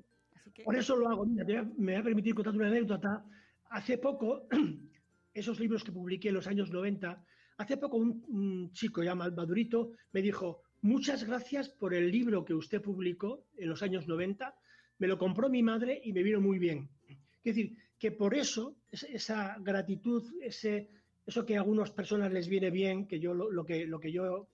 [0.65, 1.27] Por eso lo hago.
[1.27, 3.25] me voy a permitir contar una anécdota.
[3.71, 4.49] Hace poco,
[5.35, 7.25] esos libros que publiqué en los años 90,
[7.59, 12.81] hace poco un, chico llamado Madurito me dijo, muchas gracias por el libro que usted
[12.81, 14.55] publicó en los años 90,
[14.99, 16.89] me lo compró mi madre y me vino muy bien.
[17.09, 23.07] Es decir, que por eso, esa gratitud, eso que a algunas personas les viene bien,
[23.07, 24.49] que yo lo, que, lo que yo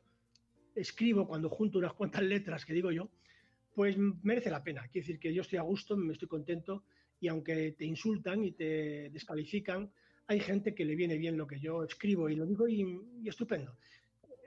[0.74, 3.08] escribo cuando junto unas cuantas letras que digo yo,
[3.76, 4.88] pues merece la pena.
[4.88, 6.84] Quiere decir que yo estoy a gusto, me estoy contento
[7.20, 9.92] y aunque te insultan y te descalifican,
[10.28, 13.76] hay gente que le viene bien lo que yo escribo y lo digo y, estupendo.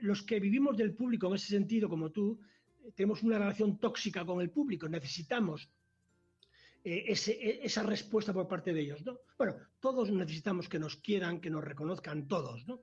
[0.01, 2.39] Los que vivimos del público en ese sentido, como tú,
[2.95, 5.69] tenemos una relación tóxica con el público, necesitamos
[6.83, 9.05] eh, e, esa respuesta por parte de ellos.
[9.05, 9.19] ¿no?
[9.37, 12.81] Bueno, todos necesitamos que nos quieran, que nos reconozcan todos, ¿no?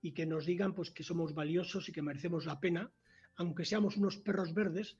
[0.00, 2.90] y que nos digan pues, que somos valiosos y que merecemos la pena,
[3.36, 4.96] aunque seamos unos perros verdes,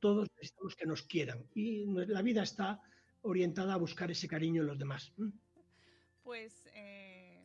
[0.00, 1.46] todos necesitamos que nos quieran.
[1.54, 2.80] Y la vida está
[3.22, 5.12] orientada a buscar ese cariño en los demás.
[6.22, 7.44] Pues eh,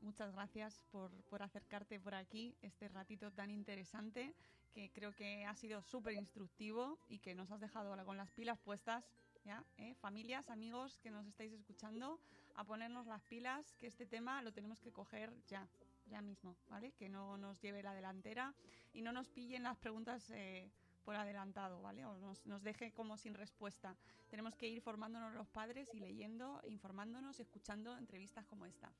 [0.00, 1.10] muchas gracias por,
[1.42, 4.34] acercarte por aquí, este ratito tan interesante,
[4.72, 8.58] que creo que ha sido súper instructivo y que nos has dejado con las pilas
[8.58, 9.04] puestas.
[9.44, 9.64] ¿Ya?
[9.78, 9.94] ¿Eh?
[10.00, 12.18] Familias, amigos que nos estáis escuchando,
[12.56, 15.68] a ponernos las pilas, que este tema lo tenemos que coger ya,
[16.08, 16.90] ya mismo, ¿vale?
[16.98, 18.52] Que no nos lleve la delantera
[18.92, 20.68] y no nos pillen las preguntas eh,
[21.06, 22.04] por adelantado, ¿vale?
[22.04, 23.96] O nos, nos, deje como sin respuesta.
[24.28, 28.92] Tenemos que ir formándonos los padres y leyendo, informándonos, escuchando entrevistas como esta.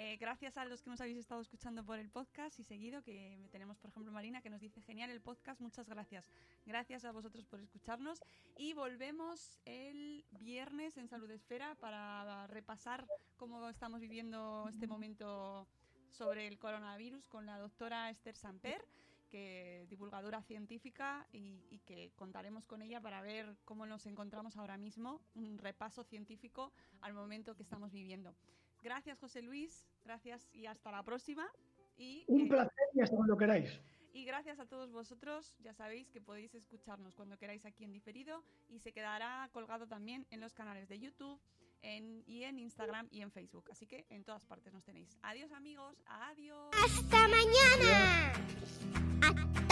[0.00, 3.48] Eh, gracias a los que nos habéis estado escuchando por el podcast y seguido, que
[3.50, 6.30] tenemos, por ejemplo, Marina, que nos dice genial el podcast, muchas gracias.
[6.66, 8.22] Gracias a vosotros por escucharnos
[8.56, 15.66] y volvemos el viernes en Salud Esfera para repasar cómo estamos viviendo este momento
[16.12, 18.86] sobre el coronavirus con la doctora Esther Samper
[19.28, 25.22] que divulgadora científica y, que contaremos con ella para ver cómo nos encontramos ahora mismo,
[25.34, 28.34] un repaso científico al momento que estamos viviendo.
[28.82, 31.48] Gracias, José Luis, gracias y hasta la próxima.
[31.96, 33.80] Y, un eh, placer y hasta cuando queráis.
[34.12, 38.42] Y gracias a todos vosotros, ya sabéis que podéis escucharnos cuando queráis aquí en diferido
[38.68, 41.40] y se quedará colgado también en los canales de YouTube
[41.82, 43.64] y en Instagram y en Facebook.
[43.70, 45.16] Así que en todas partes nos tenéis.
[45.22, 46.70] Adiós amigos, adiós.
[46.72, 49.17] Hasta mañana.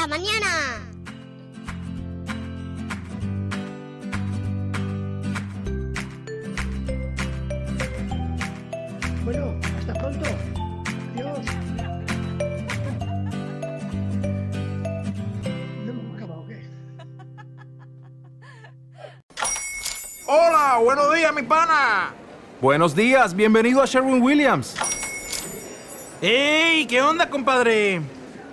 [0.08, 0.78] Mañana.
[9.24, 10.24] Bueno, hasta pronto.
[11.14, 11.38] Adiós.
[20.28, 22.14] Hola, buenos días, mi pana.
[22.60, 24.76] Buenos días, bienvenido a Sherwin Williams.
[26.22, 26.86] ¡Ey!
[26.86, 28.15] ¿Qué onda, compadre?